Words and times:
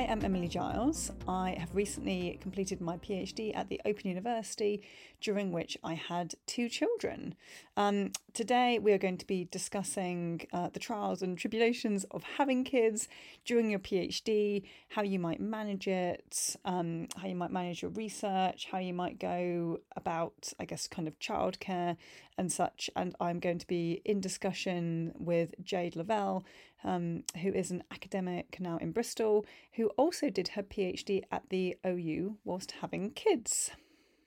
I 0.00 0.04
am 0.04 0.24
Emily 0.24 0.48
Giles. 0.48 1.12
I 1.28 1.56
have 1.58 1.74
recently 1.74 2.38
completed 2.40 2.80
my 2.80 2.96
PhD 2.96 3.54
at 3.54 3.68
the 3.68 3.78
Open 3.84 4.08
University, 4.08 4.82
during 5.20 5.52
which 5.52 5.76
I 5.84 5.92
had 5.92 6.32
two 6.46 6.70
children. 6.70 7.34
Um, 7.76 8.12
today, 8.32 8.78
we 8.78 8.94
are 8.94 8.98
going 8.98 9.18
to 9.18 9.26
be 9.26 9.46
discussing 9.50 10.46
uh, 10.54 10.70
the 10.72 10.80
trials 10.80 11.20
and 11.20 11.36
tribulations 11.36 12.04
of 12.12 12.22
having 12.22 12.64
kids 12.64 13.08
during 13.44 13.68
your 13.68 13.78
PhD, 13.78 14.62
how 14.88 15.02
you 15.02 15.18
might 15.18 15.38
manage 15.38 15.86
it, 15.86 16.56
um, 16.64 17.06
how 17.18 17.28
you 17.28 17.36
might 17.36 17.50
manage 17.50 17.82
your 17.82 17.90
research, 17.90 18.68
how 18.72 18.78
you 18.78 18.94
might 18.94 19.18
go 19.18 19.80
about, 19.96 20.50
I 20.58 20.64
guess, 20.64 20.88
kind 20.88 21.08
of 21.08 21.18
childcare 21.18 21.98
and 22.40 22.50
such. 22.50 22.88
And 22.96 23.14
I'm 23.20 23.38
going 23.38 23.58
to 23.58 23.66
be 23.66 24.00
in 24.04 24.18
discussion 24.18 25.12
with 25.18 25.54
Jade 25.62 25.94
Lavelle, 25.94 26.42
um, 26.82 27.22
who 27.42 27.52
is 27.52 27.70
an 27.70 27.84
academic 27.92 28.56
now 28.58 28.78
in 28.78 28.92
Bristol, 28.92 29.44
who 29.74 29.88
also 29.98 30.30
did 30.30 30.48
her 30.48 30.62
PhD 30.62 31.22
at 31.30 31.42
the 31.50 31.76
OU 31.86 32.38
whilst 32.44 32.72
having 32.80 33.10
kids. 33.10 33.70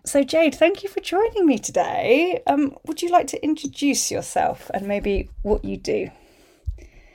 So, 0.05 0.21
Jade, 0.21 0.53
thank 0.53 0.83
you 0.83 0.89
for 0.89 0.99
joining 0.99 1.47
me 1.47 1.57
today. 1.57 2.43
Um, 2.45 2.75
would 2.85 3.01
you 3.01 3.09
like 3.09 3.27
to 3.27 3.43
introduce 3.43 4.11
yourself 4.11 4.69
and 4.73 4.87
maybe 4.87 5.31
what 5.41 5.65
you 5.65 5.77
do? 5.77 6.09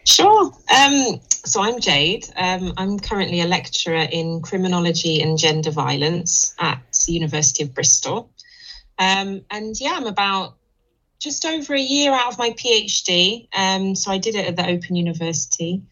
Sure. 0.05 0.52
Um, 0.74 1.21
so, 1.45 1.62
I'm 1.62 1.80
Jade. 1.80 2.27
Um, 2.35 2.73
I'm 2.77 2.99
currently 2.99 3.41
a 3.41 3.46
lecturer 3.46 4.09
in 4.10 4.41
criminology 4.43 5.23
and 5.23 5.38
gender 5.38 5.71
violence 5.71 6.57
at 6.59 6.83
the 7.07 7.12
University 7.12 7.62
of 7.62 7.73
Bristol. 7.73 8.33
Um, 8.99 9.43
and 9.51 9.79
yeah, 9.79 9.93
I'm 9.93 10.07
about 10.07 10.59
just 11.18 11.45
over 11.45 11.74
a 11.74 11.80
year 11.80 12.12
out 12.12 12.32
of 12.32 12.38
my 12.38 12.51
PhD. 12.51 13.48
Um, 13.52 13.95
so, 13.95 14.10
I 14.10 14.18
did 14.18 14.34
it 14.34 14.46
at 14.46 14.56
the 14.56 14.68
Open 14.68 14.96
University 14.96 15.82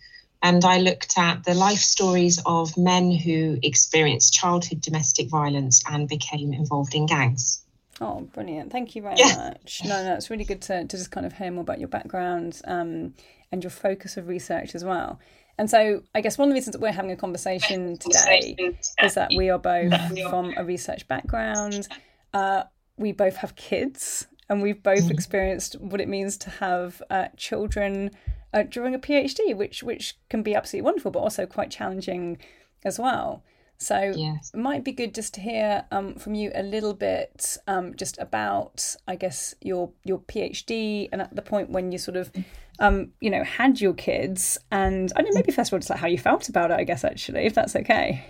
and 0.43 0.65
I 0.65 0.79
looked 0.79 1.19
at 1.19 1.45
the 1.45 1.55
life 1.55 1.79
stories 1.79 2.41
of 2.47 2.77
men 2.77 3.11
who 3.11 3.59
experienced 3.63 4.35
childhood 4.35 4.81
domestic 4.81 5.29
violence 5.29 5.83
and 5.91 6.09
became 6.09 6.53
involved 6.53 6.95
in 6.95 7.07
gangs. 7.07 7.65
Oh, 8.01 8.21
brilliant. 8.33 8.71
Thank 8.71 8.95
you 8.95 9.03
very 9.03 9.17
yeah. 9.17 9.37
much. 9.37 9.81
No, 9.85 10.05
no, 10.05 10.15
it's 10.15 10.29
really 10.29 10.45
good 10.45 10.63
to, 10.63 10.87
to 10.87 10.97
just 10.97 11.11
kind 11.11 11.25
of 11.25 11.33
hear 11.33 11.51
more 11.51 11.63
about 11.63 11.79
your 11.79 11.89
background 11.89 12.61
um, 12.65 13.15
and 13.51 13.65
your 13.65 13.71
focus 13.71 14.17
of 14.17 14.29
research 14.29 14.75
as 14.75 14.85
well. 14.85 15.19
And 15.59 15.71
so, 15.71 16.03
I 16.15 16.21
guess 16.21 16.37
one 16.37 16.49
of 16.49 16.51
the 16.51 16.59
reasons 16.59 16.75
that 16.75 16.83
we're 16.83 16.93
having 16.93 17.11
a 17.11 17.17
conversation 17.17 17.97
today 17.97 18.55
is 19.03 19.15
that 19.15 19.31
we 19.35 19.49
are 19.49 19.59
both 19.59 19.95
from 20.29 20.53
a 20.59 20.65
research 20.65 21.09
background. 21.09 21.89
Uh, 22.35 22.65
we 22.99 23.13
both 23.13 23.37
have 23.37 23.57
kids, 23.57 24.27
and 24.49 24.63
we've 24.63 24.83
both 24.83 25.01
mm-hmm. 25.01 25.13
experienced 25.13 25.81
what 25.81 26.01
it 26.01 26.09
means 26.09 26.37
to 26.39 26.51
have 26.51 27.03
uh, 27.11 27.29
children 27.37 28.11
uh, 28.53 28.63
during 28.63 28.95
a 28.95 28.99
PhD, 28.99 29.57
which 29.57 29.83
which 29.83 30.17
can 30.29 30.43
be 30.43 30.55
absolutely 30.55 30.85
wonderful, 30.85 31.11
but 31.11 31.21
also 31.21 31.47
quite 31.47 31.71
challenging 31.71 32.39
as 32.85 32.99
well. 32.99 33.43
So 33.79 34.13
yes. 34.17 34.53
it 34.55 34.59
might 34.59 34.85
be 34.85 34.93
good 34.93 35.15
just 35.15 35.35
to 35.35 35.41
hear 35.41 35.85
um, 35.91 36.15
from 36.15 36.35
you 36.35 36.51
a 36.55 36.63
little 36.63 36.95
bit 36.95 37.59
um, 37.67 37.95
just 37.95 38.19
about, 38.19 38.97
I 39.07 39.17
guess, 39.17 39.55
your 39.61 39.91
your 40.05 40.21
PhD 40.21 41.09
and 41.13 41.21
at 41.21 41.35
the 41.35 41.43
point 41.43 41.71
when 41.71 41.93
you 41.93 41.99
sort 41.99 42.17
of, 42.17 42.33
um, 42.79 43.13
you 43.21 43.29
know, 43.29 43.45
had 43.45 43.81
your 43.81 43.93
kids, 43.93 44.59
and 44.71 45.13
I 45.15 45.21
don't 45.21 45.35
know, 45.35 45.41
maybe 45.41 45.53
first 45.53 45.69
of 45.69 45.75
all, 45.75 45.79
just 45.79 45.91
like 45.91 45.99
how 45.99 46.07
you 46.07 46.19
felt 46.19 46.49
about 46.49 46.71
it, 46.71 46.79
I 46.79 46.85
guess, 46.85 47.05
actually, 47.05 47.45
if 47.45 47.55
that's 47.55 47.77
okay. 47.77 48.25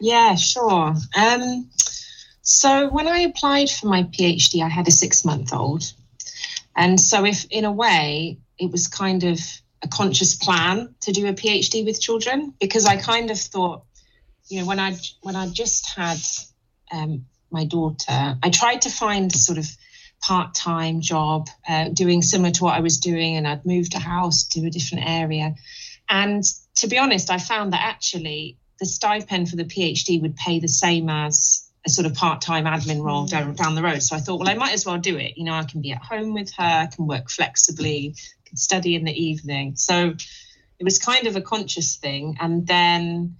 Yeah, 0.00 0.34
sure. 0.34 0.94
Um, 1.16 1.70
so 2.44 2.88
when 2.90 3.08
I 3.08 3.20
applied 3.20 3.70
for 3.70 3.86
my 3.88 4.04
PhD, 4.04 4.62
I 4.62 4.68
had 4.68 4.86
a 4.86 4.92
six 4.92 5.24
month 5.24 5.52
old, 5.52 5.90
and 6.76 7.00
so 7.00 7.24
if 7.24 7.46
in 7.50 7.64
a 7.64 7.72
way 7.72 8.38
it 8.58 8.70
was 8.70 8.86
kind 8.86 9.24
of 9.24 9.40
a 9.82 9.88
conscious 9.88 10.34
plan 10.34 10.94
to 11.00 11.12
do 11.12 11.26
a 11.26 11.32
PhD 11.32 11.84
with 11.84 12.00
children 12.00 12.54
because 12.60 12.86
I 12.86 12.96
kind 12.96 13.30
of 13.30 13.38
thought, 13.38 13.84
you 14.48 14.60
know, 14.60 14.66
when 14.66 14.78
I 14.78 14.96
when 15.22 15.36
I 15.36 15.48
just 15.48 15.88
had 15.96 16.18
um, 16.92 17.24
my 17.50 17.64
daughter, 17.64 18.38
I 18.42 18.50
tried 18.50 18.82
to 18.82 18.90
find 18.90 19.32
sort 19.32 19.58
of 19.58 19.66
part-time 20.20 21.00
job 21.00 21.48
uh, 21.68 21.88
doing 21.88 22.22
similar 22.22 22.50
to 22.50 22.64
what 22.64 22.74
I 22.74 22.80
was 22.80 22.98
doing, 22.98 23.36
and 23.36 23.48
I'd 23.48 23.64
moved 23.64 23.94
a 23.94 23.98
house 23.98 24.44
to 24.48 24.66
a 24.66 24.70
different 24.70 25.08
area. 25.08 25.54
And 26.10 26.42
to 26.76 26.88
be 26.88 26.98
honest, 26.98 27.30
I 27.30 27.38
found 27.38 27.72
that 27.72 27.82
actually 27.82 28.58
the 28.80 28.86
stipend 28.86 29.48
for 29.48 29.56
the 29.56 29.64
PhD 29.64 30.20
would 30.20 30.36
pay 30.36 30.58
the 30.58 30.68
same 30.68 31.08
as 31.08 31.63
a 31.86 31.90
sort 31.90 32.06
of 32.06 32.14
part-time 32.14 32.64
admin 32.64 33.02
role 33.02 33.26
down, 33.26 33.54
down 33.54 33.74
the 33.74 33.82
road. 33.82 34.02
So 34.02 34.16
I 34.16 34.20
thought, 34.20 34.40
well, 34.40 34.48
I 34.48 34.54
might 34.54 34.72
as 34.72 34.86
well 34.86 34.98
do 34.98 35.16
it. 35.16 35.36
You 35.36 35.44
know, 35.44 35.54
I 35.54 35.64
can 35.64 35.82
be 35.82 35.92
at 35.92 36.02
home 36.02 36.32
with 36.32 36.52
her, 36.54 36.64
I 36.64 36.86
can 36.86 37.06
work 37.06 37.30
flexibly, 37.30 38.14
can 38.46 38.56
study 38.56 38.94
in 38.94 39.04
the 39.04 39.12
evening. 39.12 39.76
So 39.76 40.14
it 40.78 40.84
was 40.84 40.98
kind 40.98 41.26
of 41.26 41.36
a 41.36 41.42
conscious 41.42 41.96
thing. 41.96 42.38
And 42.40 42.66
then 42.66 43.36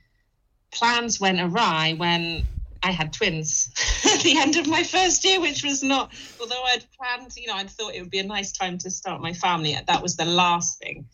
plans 0.73 1.19
went 1.19 1.41
awry 1.41 1.95
when 1.97 2.47
I 2.83 2.91
had 2.91 3.15
twins 3.15 3.71
at 4.15 4.21
the 4.21 4.39
end 4.39 4.57
of 4.57 4.67
my 4.67 4.83
first 4.83 5.25
year, 5.25 5.41
which 5.41 5.65
was 5.65 5.83
not, 5.83 6.13
although 6.39 6.63
I'd 6.65 6.85
planned, 6.99 7.35
you 7.37 7.47
know, 7.47 7.55
I'd 7.55 7.71
thought 7.71 7.95
it 7.95 8.03
would 8.03 8.11
be 8.11 8.19
a 8.19 8.25
nice 8.25 8.53
time 8.53 8.77
to 8.79 8.91
start 8.91 9.23
my 9.23 9.33
family. 9.33 9.79
That 9.87 10.03
was 10.03 10.17
the 10.17 10.27
last 10.27 10.79
thing 10.79 11.07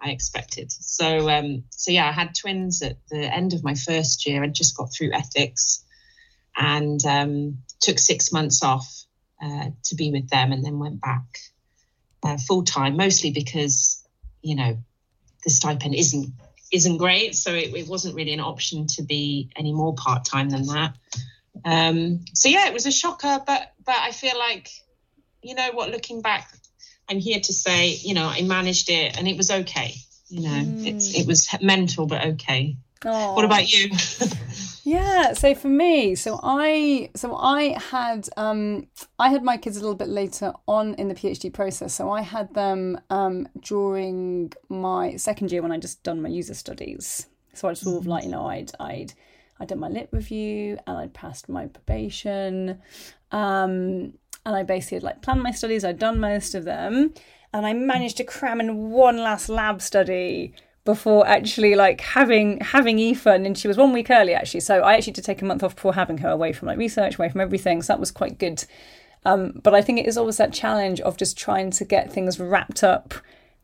I 0.00 0.10
expected. 0.10 0.72
So, 0.72 1.30
um, 1.30 1.64
so 1.70 1.92
yeah, 1.92 2.08
I 2.08 2.12
had 2.12 2.34
twins 2.34 2.82
at 2.82 2.96
the 3.10 3.32
end 3.32 3.52
of 3.52 3.62
my 3.62 3.74
first 3.74 4.26
year. 4.26 4.42
I 4.42 4.48
just 4.48 4.76
got 4.76 4.92
through 4.92 5.12
ethics 5.12 5.84
and 6.56 7.04
um, 7.06 7.58
took 7.80 7.98
six 7.98 8.32
months 8.32 8.62
off 8.62 9.04
uh, 9.42 9.70
to 9.84 9.94
be 9.94 10.10
with 10.10 10.28
them 10.28 10.52
and 10.52 10.64
then 10.64 10.78
went 10.78 11.00
back 11.00 11.38
uh, 12.22 12.38
full 12.38 12.64
time, 12.64 12.96
mostly 12.96 13.30
because 13.30 14.02
you 14.42 14.56
know 14.56 14.78
the 15.44 15.50
stipend 15.50 15.94
isn't 15.94 16.32
isn't 16.72 16.96
great, 16.96 17.36
so 17.36 17.52
it, 17.52 17.74
it 17.74 17.86
wasn't 17.86 18.14
really 18.14 18.32
an 18.32 18.40
option 18.40 18.86
to 18.86 19.02
be 19.02 19.50
any 19.56 19.72
more 19.72 19.94
part 19.94 20.24
time 20.24 20.50
than 20.50 20.66
that. 20.66 20.94
Um, 21.64 22.24
so 22.32 22.48
yeah, 22.48 22.66
it 22.66 22.72
was 22.72 22.86
a 22.86 22.92
shocker, 22.92 23.40
but 23.46 23.72
but 23.84 23.96
I 23.96 24.10
feel 24.10 24.38
like 24.38 24.70
you 25.42 25.54
know 25.54 25.70
what, 25.72 25.90
looking 25.90 26.22
back, 26.22 26.50
I'm 27.08 27.18
here 27.18 27.40
to 27.40 27.52
say 27.52 27.90
you 27.90 28.14
know 28.14 28.26
I 28.26 28.42
managed 28.42 28.90
it 28.90 29.16
and 29.18 29.28
it 29.28 29.36
was 29.36 29.50
okay. 29.50 29.94
You 30.28 30.40
know, 30.40 30.64
mm. 30.64 30.86
it's 30.86 31.14
it 31.14 31.26
was 31.26 31.48
mental 31.60 32.06
but 32.06 32.24
okay. 32.24 32.76
Aww. 33.02 33.36
What 33.36 33.44
about 33.44 33.70
you? 33.70 33.90
Yeah, 34.86 35.32
so 35.32 35.54
for 35.54 35.68
me, 35.68 36.14
so 36.14 36.38
I 36.42 37.08
so 37.16 37.34
I 37.36 37.78
had 37.90 38.28
um 38.36 38.86
I 39.18 39.30
had 39.30 39.42
my 39.42 39.56
kids 39.56 39.78
a 39.78 39.80
little 39.80 39.94
bit 39.94 40.08
later 40.08 40.52
on 40.68 40.92
in 40.96 41.08
the 41.08 41.14
PhD 41.14 41.50
process. 41.50 41.94
So 41.94 42.10
I 42.10 42.20
had 42.20 42.52
them 42.52 43.00
um 43.08 43.48
during 43.60 44.52
my 44.68 45.16
second 45.16 45.50
year 45.50 45.62
when 45.62 45.72
I 45.72 45.78
just 45.78 46.02
done 46.02 46.20
my 46.20 46.28
user 46.28 46.52
studies. 46.52 47.28
So 47.54 47.66
I 47.68 47.72
sort 47.72 47.96
of 47.96 48.06
like, 48.06 48.24
you 48.24 48.30
know, 48.30 48.46
I'd 48.46 48.72
I'd 48.78 49.14
I'd 49.58 49.68
done 49.68 49.78
my 49.78 49.88
lit 49.88 50.10
review 50.12 50.76
and 50.86 50.98
I'd 50.98 51.14
passed 51.14 51.48
my 51.48 51.66
probation. 51.66 52.78
Um 53.32 54.12
and 54.44 54.54
I 54.54 54.64
basically 54.64 54.96
had 54.96 55.02
like 55.02 55.22
planned 55.22 55.42
my 55.42 55.52
studies, 55.52 55.82
I'd 55.84 55.98
done 55.98 56.20
most 56.20 56.54
of 56.54 56.66
them, 56.66 57.14
and 57.54 57.64
I 57.64 57.72
managed 57.72 58.18
to 58.18 58.24
cram 58.24 58.60
in 58.60 58.90
one 58.90 59.16
last 59.16 59.48
lab 59.48 59.80
study 59.80 60.52
before 60.84 61.26
actually 61.26 61.74
like 61.74 62.00
having 62.00 62.60
having 62.60 62.98
Aoife 62.98 63.26
and 63.26 63.56
she 63.56 63.68
was 63.68 63.76
one 63.76 63.92
week 63.92 64.10
early 64.10 64.34
actually. 64.34 64.60
So 64.60 64.80
I 64.80 64.94
actually 64.94 65.14
did 65.14 65.24
take 65.24 65.40
a 65.40 65.44
month 65.44 65.62
off 65.62 65.74
before 65.74 65.94
having 65.94 66.18
her 66.18 66.28
away 66.28 66.52
from 66.52 66.68
like 66.68 66.78
research 66.78 67.18
away 67.18 67.30
from 67.30 67.40
everything. 67.40 67.82
So 67.82 67.94
that 67.94 68.00
was 68.00 68.10
quite 68.10 68.38
good. 68.38 68.64
Um, 69.24 69.60
but 69.62 69.74
I 69.74 69.80
think 69.80 69.98
it 69.98 70.06
is 70.06 70.18
always 70.18 70.36
that 70.36 70.52
challenge 70.52 71.00
of 71.00 71.16
just 71.16 71.38
trying 71.38 71.70
to 71.72 71.84
get 71.84 72.12
things 72.12 72.38
wrapped 72.38 72.84
up 72.84 73.14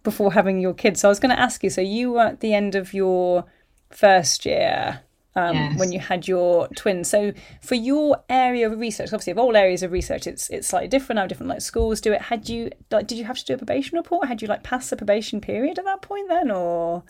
before 0.03 0.32
having 0.32 0.60
your 0.60 0.72
kids. 0.72 1.00
So 1.00 1.08
I 1.08 1.10
was 1.10 1.20
going 1.20 1.34
to 1.34 1.41
ask 1.41 1.62
you 1.62 1.69
so 1.69 1.82
you 1.82 2.12
were 2.12 2.22
at 2.22 2.41
the 2.41 2.54
end 2.54 2.75
of 2.75 2.94
your 2.94 3.44
first 3.91 4.47
year 4.47 5.02
um, 5.37 5.55
yes. 5.55 5.79
when 5.79 5.93
you 5.93 6.01
had 6.01 6.27
your 6.27 6.69
twins. 6.69 7.09
So 7.09 7.33
for 7.63 7.75
your 7.75 8.23
area 8.29 8.71
of 8.71 8.79
research, 8.79 9.09
obviously 9.09 9.33
of 9.33 9.39
all 9.39 9.56
areas 9.56 9.82
of 9.82 9.93
research, 9.93 10.27
it's 10.27 10.50
it's 10.50 10.69
slightly 10.69 10.88
different. 10.88 11.19
How 11.19 11.27
different 11.27 11.50
like 11.50 11.61
schools 11.61 12.00
do 12.00 12.12
it. 12.12 12.23
Had 12.23 12.49
you 12.49 12.71
like 12.91 13.06
did 13.06 13.19
you 13.19 13.25
have 13.25 13.38
to 13.38 13.44
do 13.44 13.55
a 13.55 13.59
probation 13.59 13.97
report? 13.97 14.29
Had 14.29 14.43
you 14.43 14.49
like 14.49 14.62
passed 14.62 14.91
the 14.91 14.97
probation 14.97 15.41
period 15.41 15.79
at 15.79 15.85
that 15.85 16.03
point 16.03 16.29
then, 16.29 16.50
or? 16.50 17.03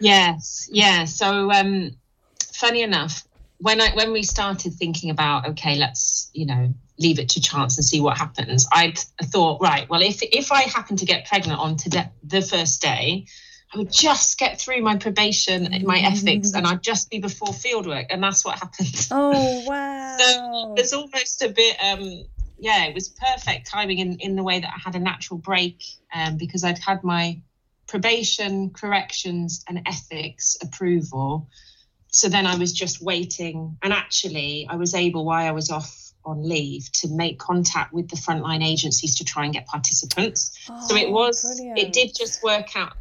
Yes, 0.00 0.68
yeah. 0.72 1.04
So 1.04 1.52
um, 1.52 1.90
funny 2.52 2.82
enough, 2.82 3.24
when 3.58 3.80
I 3.80 3.94
when 3.94 4.12
we 4.12 4.22
started 4.22 4.74
thinking 4.74 5.10
about 5.10 5.48
okay, 5.50 5.76
let's 5.76 6.30
you 6.32 6.46
know 6.46 6.74
leave 6.98 7.18
it 7.18 7.30
to 7.30 7.40
chance 7.40 7.76
and 7.76 7.84
see 7.84 8.00
what 8.00 8.16
happens, 8.16 8.66
I 8.72 8.94
thought 9.24 9.60
right, 9.60 9.88
well 9.90 10.02
if 10.02 10.22
if 10.22 10.52
I 10.52 10.62
happen 10.62 10.96
to 10.96 11.04
get 11.04 11.26
pregnant 11.26 11.60
on 11.60 11.76
today 11.76 12.08
the 12.24 12.42
first 12.42 12.80
day 12.80 13.26
I 13.74 13.78
would 13.78 13.92
just 13.92 14.38
get 14.38 14.60
through 14.60 14.82
my 14.82 14.96
probation, 14.96 15.68
my 15.84 15.98
ethics, 15.98 16.52
and 16.52 16.66
I'd 16.66 16.82
just 16.82 17.10
be 17.10 17.20
before 17.20 17.48
fieldwork, 17.48 18.06
and 18.10 18.22
that's 18.22 18.44
what 18.44 18.58
happened. 18.58 19.08
Oh 19.10 19.64
wow! 19.66 20.16
so 20.18 20.74
there's 20.76 20.92
almost 20.92 21.42
a 21.42 21.48
bit, 21.48 21.76
um, 21.82 22.24
yeah, 22.58 22.84
it 22.84 22.94
was 22.94 23.08
perfect 23.08 23.70
timing 23.70 23.98
in 23.98 24.18
in 24.20 24.36
the 24.36 24.42
way 24.42 24.60
that 24.60 24.68
I 24.68 24.78
had 24.78 24.94
a 24.94 24.98
natural 24.98 25.38
break, 25.38 25.82
um, 26.14 26.36
because 26.36 26.64
I'd 26.64 26.78
had 26.78 27.02
my 27.02 27.40
probation, 27.86 28.70
corrections, 28.70 29.64
and 29.68 29.82
ethics 29.86 30.56
approval. 30.62 31.48
So 32.08 32.28
then 32.28 32.46
I 32.46 32.56
was 32.56 32.72
just 32.74 33.00
waiting, 33.00 33.78
and 33.82 33.92
actually, 33.92 34.66
I 34.68 34.76
was 34.76 34.94
able, 34.94 35.24
while 35.24 35.46
I 35.46 35.52
was 35.52 35.70
off 35.70 35.98
on 36.24 36.46
leave 36.46 36.90
to 36.92 37.08
make 37.08 37.38
contact 37.38 37.92
with 37.92 38.08
the 38.08 38.16
frontline 38.16 38.64
agencies 38.64 39.16
to 39.16 39.24
try 39.24 39.44
and 39.44 39.52
get 39.52 39.66
participants. 39.66 40.56
Oh, 40.70 40.88
so 40.88 40.94
it 40.94 41.10
was, 41.10 41.42
brilliant. 41.42 41.78
it 41.78 41.92
did 41.92 42.14
just 42.14 42.42
work 42.42 42.76
out 42.76 42.92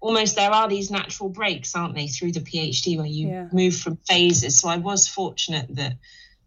almost 0.00 0.36
there 0.36 0.50
are 0.50 0.68
these 0.68 0.90
natural 0.90 1.28
breaks, 1.28 1.74
aren't 1.74 1.94
they, 1.94 2.06
through 2.06 2.32
the 2.32 2.40
PhD 2.40 2.96
where 2.96 3.06
you 3.06 3.28
Yeah. 3.28 3.48
move 3.52 3.76
from 3.76 3.96
phases. 4.08 4.58
So 4.58 4.68
I 4.68 4.76
was 4.76 5.08
fortunate 5.08 5.66
that 5.76 5.94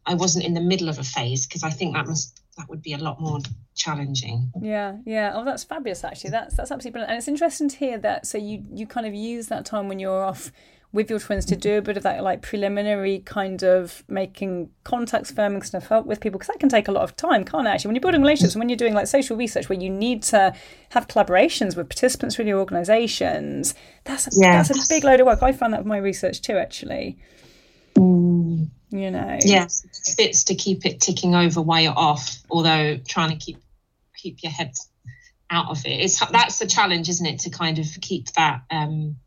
I 0.05 0.13
wasn't 0.15 0.45
in 0.45 0.53
the 0.53 0.61
middle 0.61 0.89
of 0.89 0.99
a 0.99 1.03
phase 1.03 1.45
because 1.45 1.63
I 1.63 1.69
think 1.69 1.95
that 1.95 2.07
must 2.07 2.35
that 2.57 2.67
would 2.69 2.81
be 2.81 2.91
a 2.93 2.97
lot 2.97 3.21
more 3.21 3.39
challenging. 3.75 4.51
Yeah, 4.61 4.97
yeah. 5.05 5.31
Oh, 5.33 5.45
that's 5.45 5.63
fabulous. 5.63 6.03
Actually, 6.03 6.31
that's 6.31 6.55
that's 6.55 6.71
absolutely 6.71 6.91
brilliant, 6.91 7.11
and 7.11 7.17
it's 7.17 7.27
interesting 7.27 7.69
to 7.69 7.77
hear 7.77 7.97
that. 7.99 8.25
So 8.27 8.37
you 8.37 8.65
you 8.73 8.85
kind 8.85 9.07
of 9.07 9.13
use 9.13 9.47
that 9.47 9.65
time 9.65 9.87
when 9.87 9.99
you're 9.99 10.23
off 10.23 10.51
with 10.91 11.09
your 11.09 11.19
twins 11.19 11.45
to 11.45 11.56
do 11.56 11.77
a 11.77 11.81
bit 11.83 11.97
of 11.97 12.03
that 12.03 12.24
like 12.24 12.41
preliminary 12.41 13.19
kind 13.19 13.63
of 13.63 14.03
making 14.07 14.69
contacts, 14.83 15.31
firming 15.31 15.63
stuff 15.63 15.91
up 15.91 16.06
with 16.07 16.19
people 16.19 16.39
because 16.39 16.47
that 16.47 16.59
can 16.59 16.69
take 16.69 16.88
a 16.88 16.91
lot 16.91 17.03
of 17.03 17.15
time, 17.15 17.45
can't 17.45 17.68
it? 17.68 17.69
Actually, 17.69 17.89
when 17.89 17.95
you're 17.95 18.01
building 18.01 18.21
relationships, 18.21 18.56
and 18.56 18.59
when 18.59 18.69
you're 18.69 18.77
doing 18.77 18.95
like 18.95 19.06
social 19.06 19.38
research 19.38 19.69
where 19.69 19.80
you 19.80 19.89
need 19.89 20.24
to 20.24 20.51
have 20.89 21.07
collaborations 21.07 21.77
with 21.77 21.88
participants 21.89 22.36
from 22.36 22.47
your 22.47 22.57
organisations, 22.59 23.75
that's 24.03 24.25
a, 24.27 24.30
Yeah. 24.41 24.63
that's 24.63 24.71
a 24.71 24.94
big 24.94 25.03
load 25.03 25.19
of 25.19 25.27
work. 25.27 25.44
I 25.44 25.51
found 25.51 25.74
that 25.74 25.81
with 25.81 25.88
my 25.88 25.97
research 25.97 26.41
too, 26.41 26.57
actually. 26.57 27.19
You 27.95 29.12
know. 29.12 29.38
Yes, 29.44 30.15
bits 30.18 30.45
to 30.45 30.56
keep 30.56 30.85
it 30.85 31.00
ticking 31.00 31.35
over 31.35 31.62
while 31.62 31.81
you're 31.81 31.94
off, 31.95 32.38
although 32.50 32.97
trying 33.07 33.30
to 33.30 33.35
keep 33.35 33.57
keep 34.18 34.42
your 34.42 34.51
head 34.51 34.74
out 35.51 35.69
of 35.69 35.85
it. 35.85 35.92
It's 36.00 36.19
that's 36.31 36.57
the 36.59 36.65
challenge, 36.65 37.09
isn't 37.09 37.25
it? 37.25 37.39
To 37.42 37.50
kind 37.51 37.77
of 37.77 37.85
keep 38.01 38.27
that 38.33 38.62
um, 38.71 39.18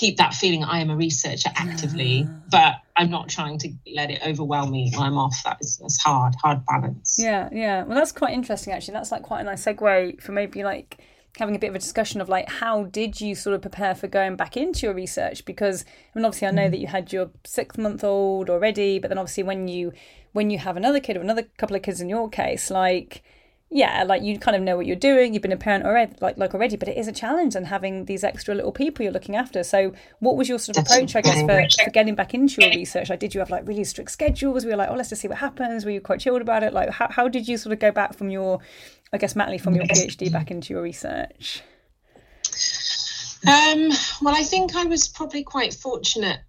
keep 0.00 0.16
that 0.16 0.32
feeling 0.32 0.64
I 0.64 0.80
am 0.80 0.88
a 0.88 0.96
researcher 0.96 1.50
actively, 1.56 2.26
but 2.50 2.76
I'm 2.96 3.10
not 3.10 3.28
trying 3.28 3.58
to 3.58 3.70
let 3.94 4.10
it 4.10 4.22
overwhelm 4.26 4.70
me 4.70 4.90
while 4.94 5.02
I'm 5.02 5.18
off. 5.18 5.42
That 5.44 5.58
is 5.60 5.76
that's 5.76 6.02
hard, 6.02 6.34
hard 6.42 6.64
balance. 6.64 7.18
Yeah, 7.18 7.50
yeah. 7.52 7.84
Well, 7.84 7.96
that's 7.96 8.10
quite 8.10 8.32
interesting 8.32 8.72
actually. 8.72 8.94
That's 8.94 9.12
like 9.12 9.22
quite 9.22 9.42
a 9.42 9.44
nice 9.44 9.62
segue 9.62 10.22
for 10.22 10.32
maybe 10.32 10.64
like 10.64 11.02
having 11.38 11.54
a 11.54 11.58
bit 11.58 11.68
of 11.68 11.76
a 11.76 11.78
discussion 11.78 12.22
of 12.22 12.30
like 12.30 12.48
how 12.48 12.84
did 12.84 13.20
you 13.20 13.34
sort 13.34 13.54
of 13.54 13.60
prepare 13.60 13.94
for 13.94 14.08
going 14.08 14.36
back 14.36 14.56
into 14.56 14.86
your 14.86 14.94
research 14.94 15.44
because 15.44 15.84
I 16.14 16.18
mean 16.18 16.24
obviously 16.24 16.48
I 16.48 16.50
know 16.50 16.66
mm. 16.66 16.70
that 16.70 16.78
you 16.78 16.86
had 16.88 17.12
your 17.12 17.30
six 17.44 17.76
month 17.76 18.02
old 18.02 18.48
already, 18.48 18.98
but 18.98 19.08
then 19.08 19.18
obviously 19.18 19.42
when 19.42 19.68
you 19.68 19.92
when 20.32 20.48
you 20.48 20.58
have 20.58 20.78
another 20.78 21.00
kid 21.00 21.18
or 21.18 21.20
another 21.20 21.42
couple 21.58 21.76
of 21.76 21.82
kids 21.82 22.00
in 22.00 22.08
your 22.08 22.30
case, 22.30 22.70
like 22.70 23.22
yeah, 23.72 24.02
like 24.02 24.22
you 24.22 24.36
kind 24.36 24.56
of 24.56 24.62
know 24.62 24.76
what 24.76 24.86
you're 24.86 24.96
doing. 24.96 25.32
You've 25.32 25.42
been 25.42 25.52
a 25.52 25.56
parent 25.56 25.84
already, 25.84 26.12
like 26.20 26.36
like 26.36 26.54
already, 26.54 26.76
but 26.76 26.88
it 26.88 26.96
is 26.96 27.06
a 27.06 27.12
challenge 27.12 27.54
and 27.54 27.68
having 27.68 28.06
these 28.06 28.24
extra 28.24 28.52
little 28.52 28.72
people 28.72 29.04
you're 29.04 29.12
looking 29.12 29.36
after. 29.36 29.62
So, 29.62 29.92
what 30.18 30.36
was 30.36 30.48
your 30.48 30.58
sort 30.58 30.76
of 30.76 30.86
approach, 30.86 31.14
I 31.14 31.20
guess, 31.20 31.40
for, 31.42 31.84
for 31.84 31.90
getting 31.90 32.16
back 32.16 32.34
into 32.34 32.62
your 32.62 32.70
research? 32.70 33.10
Like, 33.10 33.20
did 33.20 33.32
you 33.32 33.38
have 33.38 33.50
like 33.50 33.66
really 33.68 33.84
strict 33.84 34.10
schedules? 34.10 34.64
We 34.64 34.70
were 34.70 34.72
you 34.72 34.78
like, 34.78 34.90
oh, 34.90 34.94
let's 34.94 35.10
just 35.10 35.22
see 35.22 35.28
what 35.28 35.38
happens? 35.38 35.84
Were 35.84 35.92
you 35.92 36.00
quite 36.00 36.18
chilled 36.18 36.42
about 36.42 36.64
it? 36.64 36.72
Like, 36.72 36.90
how 36.90 37.08
how 37.10 37.28
did 37.28 37.46
you 37.46 37.56
sort 37.56 37.72
of 37.72 37.78
go 37.78 37.92
back 37.92 38.14
from 38.14 38.28
your, 38.28 38.58
I 39.12 39.18
guess, 39.18 39.34
Matley, 39.34 39.60
from 39.60 39.76
your 39.76 39.84
PhD 39.84 40.32
back 40.32 40.50
into 40.50 40.74
your 40.74 40.82
research? 40.82 41.62
Um, 43.46 43.90
well, 44.20 44.34
I 44.34 44.42
think 44.42 44.74
I 44.74 44.84
was 44.84 45.06
probably 45.06 45.44
quite 45.44 45.74
fortunate 45.74 46.40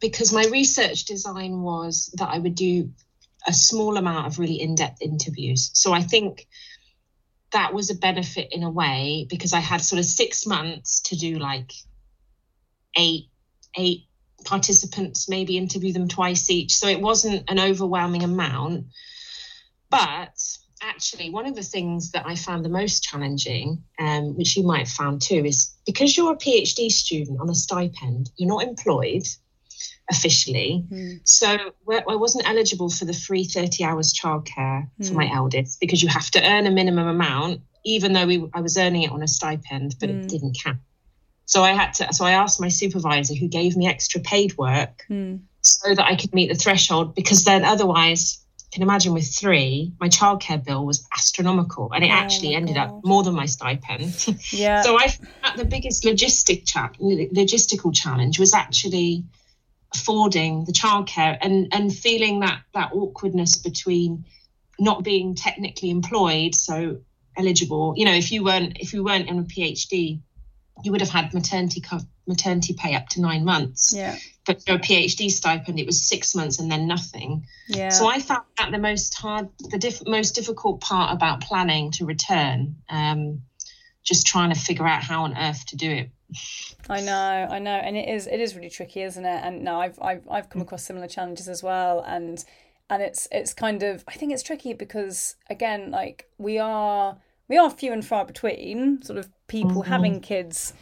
because 0.00 0.32
my 0.32 0.44
research 0.44 1.06
design 1.06 1.60
was 1.60 2.08
that 2.18 2.28
I 2.30 2.38
would 2.38 2.54
do 2.54 2.90
a 3.46 3.52
small 3.52 3.96
amount 3.96 4.26
of 4.26 4.38
really 4.38 4.60
in 4.60 4.74
depth 4.74 5.02
interviews. 5.02 5.70
So 5.74 5.92
I 5.92 6.02
think 6.02 6.46
that 7.52 7.74
was 7.74 7.90
a 7.90 7.94
benefit 7.94 8.48
in 8.52 8.62
a 8.62 8.70
way 8.70 9.26
because 9.28 9.52
I 9.52 9.60
had 9.60 9.80
sort 9.80 9.98
of 9.98 10.04
six 10.04 10.46
months 10.46 11.00
to 11.02 11.16
do 11.16 11.38
like 11.38 11.72
eight, 12.96 13.28
eight 13.76 14.04
participants, 14.44 15.28
maybe 15.28 15.56
interview 15.56 15.92
them 15.92 16.08
twice 16.08 16.50
each. 16.50 16.74
So 16.74 16.88
it 16.88 17.00
wasn't 17.00 17.50
an 17.50 17.58
overwhelming 17.58 18.22
amount. 18.22 18.86
But 19.90 20.38
actually, 20.82 21.30
one 21.30 21.46
of 21.46 21.56
the 21.56 21.62
things 21.62 22.12
that 22.12 22.26
I 22.26 22.36
found 22.36 22.64
the 22.64 22.70
most 22.70 23.02
challenging, 23.02 23.82
um, 23.98 24.36
which 24.36 24.56
you 24.56 24.62
might 24.62 24.86
have 24.86 24.88
found 24.88 25.22
too, 25.22 25.44
is 25.44 25.74
because 25.86 26.16
you're 26.16 26.32
a 26.32 26.36
PhD 26.36 26.90
student 26.90 27.40
on 27.40 27.50
a 27.50 27.54
stipend, 27.54 28.30
you're 28.36 28.48
not 28.48 28.62
employed 28.62 29.26
officially. 30.10 30.84
Mm. 30.90 31.20
So 31.24 31.46
I 31.88 32.16
wasn't 32.16 32.48
eligible 32.48 32.90
for 32.90 33.04
the 33.04 33.12
free 33.12 33.44
30 33.44 33.84
hours 33.84 34.12
childcare 34.12 34.88
for 34.98 35.12
Mm. 35.12 35.14
my 35.14 35.30
eldest 35.32 35.80
because 35.80 36.02
you 36.02 36.08
have 36.08 36.30
to 36.32 36.44
earn 36.44 36.66
a 36.66 36.70
minimum 36.70 37.06
amount, 37.06 37.60
even 37.84 38.12
though 38.12 38.26
we, 38.26 38.48
I 38.52 38.60
was 38.60 38.76
earning 38.76 39.02
it 39.02 39.10
on 39.12 39.22
a 39.22 39.28
stipend, 39.28 39.96
but 40.00 40.08
Mm. 40.08 40.24
it 40.24 40.28
didn't 40.28 40.58
count. 40.62 40.78
So 41.46 41.62
I 41.64 41.72
had 41.72 41.94
to. 41.94 42.12
So 42.12 42.24
I 42.24 42.32
asked 42.32 42.60
my 42.60 42.68
supervisor, 42.68 43.34
who 43.34 43.48
gave 43.48 43.76
me 43.76 43.86
extra 43.88 44.20
paid 44.20 44.56
work, 44.56 45.04
Mm. 45.10 45.40
so 45.62 45.94
that 45.94 46.04
I 46.06 46.14
could 46.16 46.32
meet 46.34 46.48
the 46.48 46.54
threshold. 46.54 47.14
Because 47.14 47.44
then, 47.44 47.64
otherwise, 47.64 48.38
you 48.60 48.66
can 48.72 48.82
imagine 48.84 49.12
with 49.14 49.26
three, 49.34 49.92
my 50.00 50.08
childcare 50.08 50.64
bill 50.64 50.86
was 50.86 51.04
astronomical, 51.16 51.90
and 51.92 52.04
it 52.04 52.10
Oh 52.10 52.14
actually 52.22 52.54
ended 52.54 52.76
God. 52.76 52.88
up 52.88 53.04
more 53.04 53.22
than 53.24 53.34
my 53.34 53.46
stipend. 53.46 54.14
Yeah. 54.52 54.82
So 54.86 54.96
I 54.98 55.06
the 55.56 55.64
biggest 55.64 56.04
logistic 56.04 56.66
cha- 56.66 56.92
logistical 57.00 57.92
challenge 57.92 58.38
was 58.38 58.54
actually 58.54 59.24
affording 59.94 60.64
the 60.64 60.72
childcare 60.72 61.36
and 61.40 61.68
and 61.72 61.94
feeling 61.94 62.40
that 62.40 62.62
that 62.74 62.90
awkwardness 62.92 63.56
between 63.56 64.24
not 64.78 65.04
being 65.04 65.34
technically 65.34 65.90
employed, 65.90 66.54
so 66.54 67.00
eligible. 67.36 67.94
You 67.96 68.06
know, 68.06 68.14
if 68.14 68.32
you 68.32 68.44
weren't 68.44 68.78
if 68.80 68.92
you 68.92 69.04
weren't 69.04 69.28
in 69.28 69.38
a 69.38 69.42
PhD, 69.42 70.20
you 70.82 70.92
would 70.92 71.00
have 71.00 71.10
had 71.10 71.34
maternity 71.34 71.80
co- 71.80 72.00
maternity 72.26 72.74
pay 72.74 72.94
up 72.94 73.08
to 73.10 73.20
nine 73.20 73.44
months. 73.44 73.92
yeah. 73.94 74.16
But 74.46 74.64
for 74.64 74.72
a 74.72 74.78
PhD 74.78 75.30
stipend, 75.30 75.78
it 75.78 75.86
was 75.86 76.02
six 76.02 76.34
months 76.34 76.58
and 76.58 76.72
then 76.72 76.86
nothing. 76.86 77.46
Yeah. 77.68 77.90
So 77.90 78.08
I 78.08 78.20
found 78.20 78.44
that 78.58 78.72
the 78.72 78.78
most 78.78 79.14
hard, 79.14 79.48
the 79.58 79.78
diff- 79.78 80.06
most 80.06 80.34
difficult 80.34 80.80
part 80.80 81.14
about 81.14 81.42
planning 81.42 81.90
to 81.92 82.06
return, 82.06 82.76
um, 82.88 83.42
just 84.02 84.26
trying 84.26 84.52
to 84.52 84.58
figure 84.58 84.86
out 84.86 85.02
how 85.02 85.24
on 85.24 85.36
earth 85.36 85.66
to 85.66 85.76
do 85.76 85.90
it. 85.90 86.10
I 86.88 87.00
know, 87.00 87.48
I 87.50 87.58
know, 87.58 87.74
and 87.74 87.96
it 87.96 88.08
is 88.08 88.26
it 88.26 88.40
is 88.40 88.54
really 88.56 88.70
tricky, 88.70 89.02
isn't 89.02 89.24
it? 89.24 89.40
And 89.44 89.62
no, 89.62 89.80
I've 89.80 89.98
I've 90.00 90.26
I've 90.28 90.48
come 90.50 90.62
across 90.62 90.82
similar 90.84 91.06
challenges 91.08 91.48
as 91.48 91.62
well, 91.62 92.00
and 92.06 92.44
and 92.88 93.02
it's 93.02 93.28
it's 93.30 93.54
kind 93.54 93.82
of 93.82 94.04
I 94.08 94.12
think 94.12 94.32
it's 94.32 94.42
tricky 94.42 94.72
because 94.72 95.36
again, 95.48 95.90
like 95.90 96.28
we 96.38 96.58
are 96.58 97.16
we 97.48 97.56
are 97.58 97.70
few 97.70 97.92
and 97.92 98.04
far 98.04 98.24
between 98.24 99.02
sort 99.02 99.18
of 99.18 99.28
people 99.46 99.82
Mhm. 99.82 99.86
having 99.88 100.20
kids, 100.20 100.72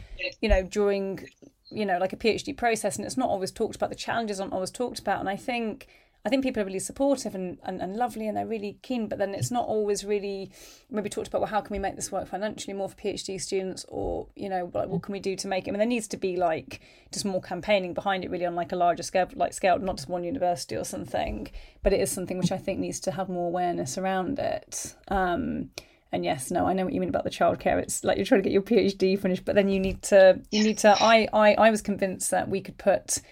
you 0.40 0.48
know, 0.48 0.62
during 0.62 1.28
you 1.70 1.84
know 1.84 1.98
like 1.98 2.12
a 2.12 2.16
PhD 2.16 2.56
process, 2.56 2.96
and 2.96 3.04
it's 3.04 3.16
not 3.16 3.28
always 3.28 3.50
talked 3.52 3.76
about. 3.76 3.90
The 3.90 3.96
challenges 3.96 4.40
aren't 4.40 4.52
always 4.54 4.70
talked 4.70 4.98
about, 4.98 5.20
and 5.20 5.28
I 5.28 5.36
think. 5.36 5.88
I 6.28 6.30
think 6.30 6.42
people 6.42 6.60
are 6.62 6.66
really 6.66 6.78
supportive 6.78 7.34
and, 7.34 7.56
and, 7.62 7.80
and 7.80 7.96
lovely 7.96 8.28
and 8.28 8.36
they're 8.36 8.46
really 8.46 8.78
keen, 8.82 9.08
but 9.08 9.18
then 9.18 9.34
it's 9.34 9.50
not 9.50 9.66
always 9.66 10.04
really 10.04 10.50
maybe 10.90 11.08
talked 11.08 11.26
about 11.26 11.40
well 11.40 11.48
how 11.48 11.62
can 11.62 11.72
we 11.72 11.78
make 11.78 11.96
this 11.96 12.12
work 12.12 12.28
financially 12.28 12.74
more 12.74 12.86
for 12.86 12.96
PhD 12.96 13.40
students 13.40 13.86
or 13.88 14.26
you 14.36 14.50
know 14.50 14.66
what 14.66 15.00
can 15.00 15.12
we 15.12 15.20
do 15.20 15.34
to 15.36 15.48
make 15.48 15.66
it? 15.66 15.70
I 15.70 15.72
mean 15.72 15.78
there 15.78 15.88
needs 15.88 16.06
to 16.08 16.18
be 16.18 16.36
like 16.36 16.82
just 17.12 17.24
more 17.24 17.40
campaigning 17.40 17.94
behind 17.94 18.26
it 18.26 18.30
really 18.30 18.44
on 18.44 18.54
like 18.54 18.72
a 18.72 18.76
larger 18.76 19.02
scale 19.02 19.26
like 19.36 19.54
scale 19.54 19.78
not 19.78 19.96
just 19.96 20.10
one 20.10 20.22
university 20.22 20.76
or 20.76 20.84
something 20.84 21.48
but 21.82 21.94
it 21.94 22.00
is 22.00 22.10
something 22.10 22.36
which 22.36 22.52
I 22.52 22.58
think 22.58 22.78
needs 22.78 23.00
to 23.00 23.12
have 23.12 23.30
more 23.30 23.46
awareness 23.46 23.96
around 23.96 24.38
it. 24.38 24.96
Um 25.08 25.70
and 26.12 26.26
yes 26.26 26.50
no 26.50 26.66
I 26.66 26.74
know 26.74 26.84
what 26.84 26.92
you 26.92 27.00
mean 27.00 27.08
about 27.08 27.24
the 27.24 27.30
childcare. 27.30 27.80
It's 27.80 28.04
like 28.04 28.18
you're 28.18 28.26
trying 28.26 28.42
to 28.42 28.46
get 28.46 28.52
your 28.52 28.60
PhD 28.60 29.18
finished 29.18 29.46
but 29.46 29.54
then 29.54 29.70
you 29.70 29.80
need 29.80 30.02
to 30.02 30.42
you 30.50 30.62
need 30.62 30.76
to 30.80 30.94
I 31.02 31.26
I, 31.32 31.54
I 31.54 31.70
was 31.70 31.80
convinced 31.80 32.30
that 32.32 32.50
we 32.50 32.60
could 32.60 32.76
put 32.76 33.22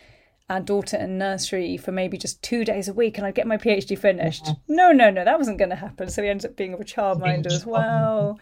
our 0.49 0.61
daughter 0.61 0.97
in 0.97 1.19
nursery 1.19 1.77
for 1.77 1.91
maybe 1.93 2.17
just 2.17 2.41
two 2.43 2.65
days 2.65 2.87
a 2.89 2.93
week 2.93 3.19
and 3.19 3.27
I'd 3.27 3.35
get 3.35 3.47
my 3.49 3.57
PhD 3.57 3.99
finished. 3.99 4.47
No, 4.69 4.93
no, 4.93 5.11
no, 5.11 5.25
that 5.25 5.39
wasn't 5.39 5.59
going 5.59 5.71
to 5.71 5.77
happen. 5.77 6.09
So 6.09 6.23
he 6.23 6.29
ends 6.29 6.45
up 6.45 6.55
being 6.57 6.73
a 6.75 6.77
childminder 6.79 7.47
as 7.51 7.67
well. 7.67 8.39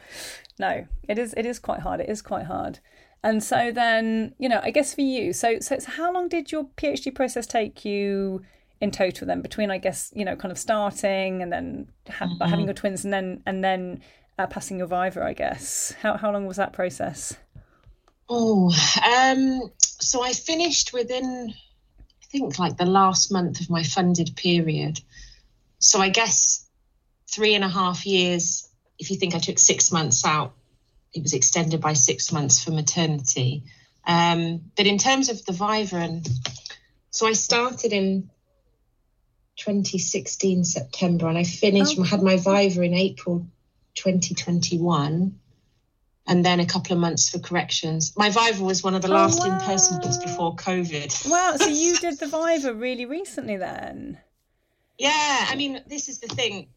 No, 0.58 0.86
it 1.08 1.18
is 1.18 1.32
it 1.36 1.46
is 1.46 1.58
quite 1.58 1.80
hard. 1.80 2.00
It 2.00 2.08
is 2.10 2.20
quite 2.22 2.44
hard. 2.46 2.78
And 3.22 3.42
so 3.42 3.72
then, 3.72 4.34
you 4.38 4.50
know, 4.50 4.60
I 4.62 4.70
guess 4.70 4.94
for 4.94 5.00
you, 5.00 5.32
so 5.32 5.58
so, 5.60 5.78
so 5.78 5.90
how 5.92 6.12
long 6.12 6.28
did 6.28 6.52
your 6.52 6.64
PhD 6.76 7.14
process 7.14 7.46
take 7.46 7.84
you 7.84 8.42
in 8.82 8.90
total 8.90 9.26
then 9.26 9.40
between 9.40 9.70
I 9.70 9.78
guess, 9.78 10.12
you 10.14 10.26
know, 10.26 10.36
kind 10.36 10.52
of 10.52 10.58
starting 10.58 11.40
and 11.40 11.50
then 11.50 11.88
ha- 12.10 12.26
Mhm. 12.26 12.48
having 12.50 12.64
your 12.66 12.74
twins 12.74 13.04
and 13.04 13.12
then 13.14 13.42
and 13.46 13.64
then 13.64 14.02
uh, 14.38 14.46
passing 14.46 14.76
your 14.78 14.88
Viva, 14.88 15.24
I 15.24 15.32
guess. 15.32 15.94
How 16.02 16.18
how 16.18 16.30
long 16.30 16.46
was 16.46 16.58
that 16.58 16.74
process? 16.74 17.34
Oh, 18.28 18.70
um, 19.06 19.70
so 19.78 20.22
I 20.22 20.32
finished 20.32 20.92
within, 20.92 21.52
think, 22.38 22.58
like 22.58 22.76
the 22.76 22.84
last 22.84 23.30
month 23.30 23.60
of 23.60 23.70
my 23.70 23.82
funded 23.82 24.34
period. 24.34 25.00
So 25.78 26.00
I 26.00 26.08
guess 26.08 26.66
three 27.30 27.54
and 27.54 27.64
a 27.64 27.68
half 27.68 28.04
years. 28.06 28.68
If 28.98 29.10
you 29.10 29.16
think 29.16 29.34
I 29.34 29.38
took 29.38 29.58
six 29.58 29.92
months 29.92 30.24
out, 30.24 30.54
it 31.12 31.22
was 31.22 31.34
extended 31.34 31.80
by 31.80 31.92
six 31.92 32.32
months 32.32 32.62
for 32.62 32.70
maternity. 32.70 33.64
Um, 34.06 34.70
but 34.76 34.86
in 34.86 34.98
terms 34.98 35.28
of 35.28 35.44
the 35.44 35.52
Viva, 35.52 36.22
so 37.10 37.26
I 37.26 37.32
started 37.32 37.92
in 37.92 38.30
2016 39.56 40.64
September, 40.64 41.28
and 41.28 41.38
I 41.38 41.44
finished. 41.44 41.96
Oh. 41.98 42.02
had 42.02 42.22
my 42.22 42.36
Viva 42.36 42.82
in 42.82 42.94
April 42.94 43.46
2021 43.94 45.38
and 46.26 46.44
then 46.44 46.60
a 46.60 46.66
couple 46.66 46.92
of 46.92 46.98
months 46.98 47.28
for 47.28 47.38
corrections. 47.38 48.14
My 48.16 48.30
Viva 48.30 48.62
was 48.62 48.82
one 48.82 48.94
of 48.94 49.02
the 49.02 49.08
Oh, 49.08 49.12
last 49.12 49.44
in-person 49.44 50.00
ones 50.00 50.18
before 50.18 50.56
COVID. 50.56 51.30
Wow, 51.30 51.56
so 51.56 51.66
you 51.66 51.96
did 52.00 52.18
the 52.18 52.26
Viva 52.26 52.72
really 52.72 53.04
recently 53.06 53.56
then? 53.56 54.18
Yeah, 54.98 55.46
I 55.48 55.54
mean, 55.56 55.82
this 55.86 56.08
is 56.08 56.20
the 56.20 56.28
thing. 56.28 56.68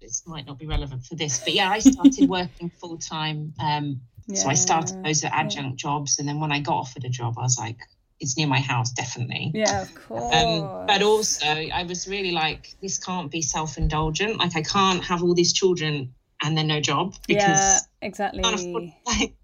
This 0.00 0.26
might 0.26 0.46
not 0.46 0.58
be 0.58 0.66
relevant 0.66 1.06
for 1.06 1.14
this, 1.14 1.38
but 1.38 1.54
yeah, 1.54 1.70
I 1.70 1.78
started 1.78 2.28
working 2.28 2.70
full 2.80 2.98
time 2.98 3.54
um, 3.60 4.00
Yeah. 4.26 4.40
So 4.40 4.48
I 4.48 4.54
started 4.54 5.04
those 5.04 5.24
adjunct 5.24 5.78
jobs, 5.78 6.18
and 6.18 6.28
then 6.28 6.40
when 6.40 6.52
I 6.52 6.60
got 6.60 6.74
offered 6.74 7.04
a 7.04 7.08
job, 7.08 7.34
I 7.38 7.42
was 7.42 7.58
like, 7.58 7.78
it's 8.20 8.36
near 8.36 8.46
my 8.46 8.60
house, 8.60 8.92
definitely. 8.92 9.50
Yeah, 9.54 9.82
of 9.82 9.94
course. 9.94 10.32
Um, 10.34 10.86
but 10.86 11.02
also, 11.02 11.46
I 11.46 11.82
was 11.84 12.06
really 12.06 12.30
like, 12.30 12.74
this 12.80 12.98
can't 12.98 13.30
be 13.30 13.42
self 13.42 13.78
indulgent. 13.78 14.38
Like, 14.38 14.54
I 14.54 14.62
can't 14.62 15.02
have 15.04 15.22
all 15.22 15.34
these 15.34 15.52
children 15.52 16.14
and 16.42 16.56
then 16.56 16.66
no 16.66 16.80
job 16.80 17.14
because 17.26 17.48
yeah, 17.48 17.78
exactly. 18.00 18.42
like, 18.42 19.34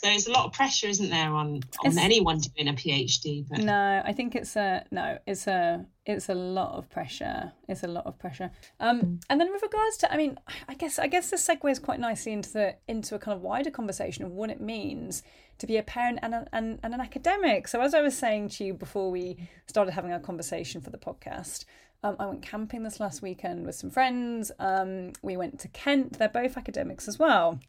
so 0.00 0.08
there's 0.08 0.26
a 0.26 0.32
lot 0.32 0.46
of 0.46 0.52
pressure, 0.54 0.86
isn't 0.86 1.10
there, 1.10 1.28
on 1.28 1.56
on 1.56 1.60
it's, 1.84 1.98
anyone 1.98 2.38
doing 2.38 2.68
a 2.68 2.72
PhD? 2.72 3.44
But 3.48 3.60
no, 3.60 4.02
I 4.02 4.12
think 4.14 4.34
it's 4.34 4.56
a 4.56 4.84
no. 4.90 5.18
It's 5.26 5.46
a 5.46 5.84
it's 6.06 6.30
a 6.30 6.34
lot 6.34 6.76
of 6.78 6.88
pressure. 6.88 7.52
It's 7.68 7.82
a 7.82 7.86
lot 7.86 8.06
of 8.06 8.18
pressure. 8.18 8.50
Um, 8.80 9.20
and 9.28 9.38
then 9.38 9.52
with 9.52 9.60
regards 9.60 9.98
to, 9.98 10.10
I 10.10 10.16
mean, 10.16 10.38
I 10.68 10.74
guess 10.74 10.98
I 10.98 11.06
guess 11.06 11.30
this 11.30 11.46
segues 11.46 11.82
quite 11.82 12.00
nicely 12.00 12.32
into 12.32 12.50
the 12.50 12.76
into 12.88 13.14
a 13.14 13.18
kind 13.18 13.36
of 13.36 13.42
wider 13.42 13.70
conversation 13.70 14.24
of 14.24 14.32
what 14.32 14.48
it 14.48 14.60
means 14.60 15.22
to 15.58 15.66
be 15.66 15.76
a 15.76 15.82
parent 15.82 16.18
and, 16.22 16.34
a, 16.34 16.46
and, 16.54 16.78
and 16.82 16.94
an 16.94 17.00
academic. 17.02 17.68
So 17.68 17.82
as 17.82 17.92
I 17.92 18.00
was 18.00 18.16
saying 18.16 18.48
to 18.50 18.64
you 18.64 18.72
before 18.72 19.10
we 19.10 19.36
started 19.66 19.92
having 19.92 20.10
our 20.10 20.18
conversation 20.18 20.80
for 20.80 20.88
the 20.88 20.96
podcast, 20.96 21.66
um, 22.02 22.16
I 22.18 22.26
went 22.26 22.42
camping 22.42 22.82
this 22.82 23.00
last 23.00 23.22
weekend 23.22 23.66
with 23.66 23.74
some 23.74 23.90
friends. 23.90 24.50
Um, 24.58 25.12
we 25.22 25.36
went 25.36 25.60
to 25.60 25.68
Kent. 25.68 26.18
They're 26.18 26.28
both 26.28 26.56
academics 26.56 27.08
as 27.08 27.18
well 27.18 27.60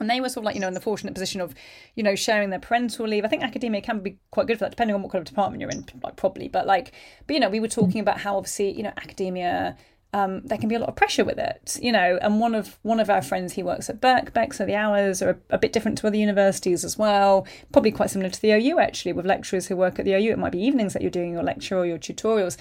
and 0.00 0.10
they 0.10 0.20
were 0.20 0.28
sort 0.28 0.42
of 0.42 0.44
like 0.44 0.54
you 0.54 0.60
know 0.60 0.68
in 0.68 0.74
the 0.74 0.80
fortunate 0.80 1.14
position 1.14 1.40
of 1.40 1.54
you 1.94 2.02
know 2.02 2.14
sharing 2.14 2.50
their 2.50 2.58
parental 2.58 3.06
leave 3.06 3.24
i 3.24 3.28
think 3.28 3.42
academia 3.42 3.80
can 3.80 4.00
be 4.00 4.18
quite 4.30 4.46
good 4.46 4.58
for 4.58 4.64
that 4.64 4.70
depending 4.70 4.94
on 4.94 5.02
what 5.02 5.12
kind 5.12 5.20
of 5.20 5.26
department 5.26 5.60
you're 5.60 5.70
in 5.70 5.84
like 6.02 6.16
probably 6.16 6.48
but 6.48 6.66
like 6.66 6.92
but 7.26 7.34
you 7.34 7.40
know 7.40 7.48
we 7.48 7.60
were 7.60 7.68
talking 7.68 8.00
about 8.00 8.18
how 8.18 8.36
obviously 8.36 8.70
you 8.70 8.82
know 8.82 8.92
academia 8.96 9.76
um, 10.14 10.42
there 10.42 10.58
can 10.58 10.68
be 10.68 10.74
a 10.74 10.78
lot 10.78 10.90
of 10.90 10.96
pressure 10.96 11.24
with 11.24 11.38
it, 11.38 11.78
you 11.80 11.90
know. 11.90 12.18
And 12.20 12.38
one 12.38 12.54
of 12.54 12.78
one 12.82 13.00
of 13.00 13.08
our 13.08 13.22
friends, 13.22 13.54
he 13.54 13.62
works 13.62 13.88
at 13.88 13.98
Birkbeck, 13.98 14.52
so 14.52 14.66
the 14.66 14.74
hours 14.74 15.22
are 15.22 15.30
a, 15.30 15.54
a, 15.54 15.58
bit 15.58 15.72
different 15.72 15.96
to 15.98 16.06
other 16.06 16.18
universities 16.18 16.84
as 16.84 16.98
well. 16.98 17.46
Probably 17.72 17.92
quite 17.92 18.10
similar 18.10 18.28
to 18.28 18.42
the 18.42 18.52
OU 18.52 18.78
actually, 18.78 19.14
with 19.14 19.24
lecturers 19.24 19.68
who 19.68 19.76
work 19.76 19.98
at 19.98 20.04
the 20.04 20.12
OU. 20.12 20.32
It 20.32 20.38
might 20.38 20.52
be 20.52 20.62
evenings 20.62 20.92
that 20.92 21.00
you're 21.00 21.10
doing 21.10 21.32
your 21.32 21.42
lecture 21.42 21.78
or 21.78 21.86
your 21.86 21.96
tutorials 21.96 22.58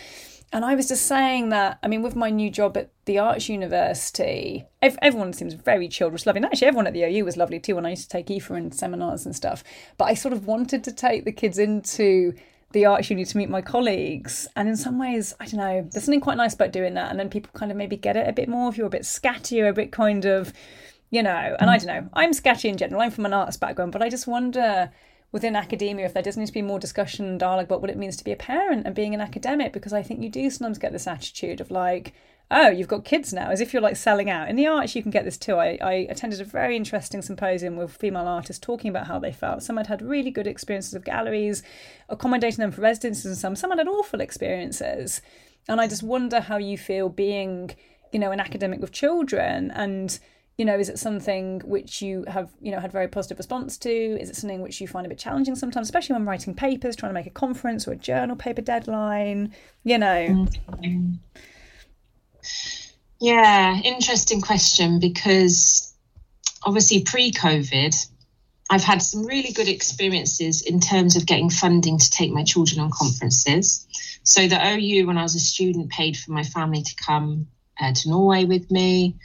and 0.54 0.66
I 0.66 0.76
was 0.76 0.88
just 0.88 1.06
saying 1.06 1.50
that, 1.50 1.80
I 1.82 1.88
mean, 1.88 2.02
with 2.02 2.16
my 2.16 2.30
new 2.30 2.50
job 2.50 2.76
at 2.76 2.92
the 3.06 3.20
Arts 3.20 3.48
University, 3.48 4.66
everyone 4.82 5.32
seems 5.32 5.54
very 5.54 5.88
chilled, 5.88 6.12
which 6.12 6.24
is 6.24 6.26
lovely. 6.26 6.40
And 6.40 6.46
actually, 6.46 6.68
everyone 6.68 6.88
at 6.88 6.94
the 6.94 7.04
OU 7.04 7.26
was 7.26 7.38
lovely 7.38 7.60
too 7.60 7.76
when 7.76 7.86
I 7.86 7.92
used 7.92 8.04
to 8.04 8.10
take 8.10 8.30
Aoife 8.30 8.50
and 8.50 8.74
seminars 8.74 9.26
and 9.26 9.34
stuff. 9.34 9.64
But 9.98 10.06
I 10.06 10.14
sort 10.14 10.34
of 10.34 10.48
wanted 10.48 10.84
to 10.84 10.92
take 10.92 11.24
the 11.24 11.32
kids 11.32 11.58
into 11.58 12.34
the 12.74 12.86
Arts 12.86 13.10
Uni 13.10 13.24
to 13.24 13.38
meet 13.38 13.50
my 13.50 13.62
colleagues. 13.62 14.48
And 14.58 14.68
in 14.68 14.76
some 14.76 15.00
ways, 15.00 15.34
I 15.40 15.46
don't 15.46 15.60
know, 15.60 15.88
there's 15.90 16.04
something 16.04 16.22
quite 16.22 16.38
nice 16.38 16.54
about 16.54 16.74
doing 16.74 16.96
that. 16.96 17.12
And 17.12 17.20
then 17.20 17.30
people 17.30 17.52
kind 17.54 17.72
of 17.72 17.78
maybe 17.78 17.96
get 17.96 18.18
it 18.18 18.28
a 18.28 18.34
bit 18.34 18.50
more 18.50 18.70
if 18.70 18.78
you're 18.78 18.88
a 18.88 18.90
bit 18.90 19.04
scatty 19.04 19.62
or 19.62 19.70
a 19.70 19.74
bit 19.74 19.94
kind 19.94 20.26
of, 20.26 20.52
you 21.12 21.24
know, 21.24 21.56
and 21.60 21.70
I 21.70 21.78
mm. 21.78 21.86
don't 21.86 21.96
know, 21.96 22.10
I'm 22.14 22.32
scatty 22.32 22.66
in 22.66 22.78
general. 22.78 23.02
I'm 23.02 23.12
from 23.12 23.26
an 23.26 23.34
arts 23.34 23.56
background, 23.58 23.94
but 23.94 24.02
I 24.02 24.10
just 24.10 24.28
wonder 24.28 24.92
within 25.32 25.56
academia 25.56 26.06
if 26.06 26.14
there 26.14 26.24
does 26.24 26.38
need 26.38 26.48
to 26.48 26.54
be 26.54 26.62
more 26.62 26.80
discussion 26.80 27.26
and 27.26 27.40
dialogue 27.40 27.66
about 27.66 27.82
what 27.82 27.90
it 27.90 27.98
means 27.98 28.18
to 28.18 28.24
be 28.24 28.32
a 28.32 28.38
parent 28.38 28.86
and 28.86 28.96
being 28.96 29.14
an 29.14 29.22
academic 29.22 29.72
because 29.72 29.94
I 29.94 30.04
think 30.04 30.22
you 30.22 30.30
do 30.30 30.50
sometimes 30.50 30.78
get 30.78 30.92
this 30.92 31.08
attitude 31.08 31.62
of 31.62 31.72
like, 31.72 32.14
oh, 32.52 32.70
you've 32.70 32.88
got 32.90 33.06
kids 33.06 33.32
now, 33.32 33.50
as 33.50 33.62
if 33.62 33.72
you're 33.72 33.82
like 33.82 33.96
selling 33.96 34.30
out. 34.30 34.50
In 34.50 34.58
the 34.58 34.68
arts, 34.68 34.94
you 34.94 35.02
can 35.02 35.10
get 35.10 35.24
this 35.24 35.38
too. 35.38 35.56
I, 35.56 35.78
I 35.82 35.94
attended 36.10 36.42
a 36.42 36.44
very 36.44 36.76
interesting 36.76 37.22
symposium 37.22 37.78
with 37.78 37.96
female 37.96 38.28
artists 38.28 38.60
talking 38.60 38.90
about 38.90 39.08
how 39.08 39.20
they 39.20 39.32
felt. 39.32 39.64
Some 39.64 39.78
had 39.78 39.88
had 39.88 40.02
really 40.02 40.32
good 40.32 40.48
experiences 40.48 40.94
of 40.94 41.06
galleries, 41.06 41.64
accommodating 42.10 42.60
them 42.60 42.72
for 42.72 42.82
residences, 42.82 43.26
and 43.26 43.38
some 43.38 43.56
some 43.56 43.76
had 43.78 43.88
awful 43.88 44.20
experiences. 44.20 45.22
And 45.70 45.80
I 45.80 45.88
just 45.88 46.04
wonder 46.04 46.42
how 46.42 46.58
you 46.58 46.78
feel 46.78 47.08
being, 47.08 47.74
you 48.12 48.20
know, 48.20 48.32
an 48.32 48.42
academic 48.42 48.82
with 48.82 48.92
children 48.92 49.72
and 49.72 50.20
you 50.58 50.66
know 50.66 50.78
is 50.78 50.90
it 50.90 51.00
something 51.00 51.60
which 51.66 52.02
you 52.02 52.24
have 52.28 52.50
you 52.62 52.72
know 52.72 52.80
had 52.80 52.92
very 52.92 53.08
positive 53.08 53.38
response 53.38 53.78
to 53.78 53.90
is 53.90 54.30
it 54.30 54.36
something 54.36 54.62
which 54.62 54.80
you 54.82 54.88
find 54.88 55.06
a 55.06 55.10
bit 55.10 55.18
challenging 55.18 55.56
sometimes 55.56 55.88
especially 55.88 56.14
when 56.14 56.26
writing 56.26 56.54
papers 56.54 56.96
trying 56.96 57.10
to 57.10 57.14
make 57.14 57.26
a 57.26 57.32
conference 57.32 57.88
or 57.88 57.92
a 57.94 57.96
journal 57.96 58.36
paper 58.36 58.62
deadline 58.62 59.54
you 59.84 59.98
know 59.98 60.48
yeah 63.20 63.80
interesting 63.84 64.42
question 64.42 65.00
because 65.00 65.94
obviously 66.64 67.04
pre-covid 67.04 67.96
I've 68.72 68.86
had 68.86 69.02
some 69.02 69.26
really 69.26 69.52
good 69.52 69.68
experiences 69.68 70.62
in 70.62 70.80
terms 70.80 71.18
of 71.18 71.26
getting 71.26 71.50
funding 71.50 72.00
to 72.00 72.10
take 72.10 72.32
my 72.32 72.46
children 72.46 72.80
on 72.80 72.90
conferences. 72.90 73.86
So 74.24 74.48
the 74.48 74.56
OU, 74.56 75.08
when 75.08 75.18
I 75.18 75.24
was 75.24 75.36
a 75.36 75.42
student, 75.42 75.90
paid 75.90 76.16
for 76.16 76.32
my 76.32 76.44
family 76.44 76.82
to 76.82 76.96
come 76.96 77.48
uh, 77.82 77.92
to 77.92 78.10
Norway 78.10 78.46
with 78.46 78.72
me. 78.72 79.18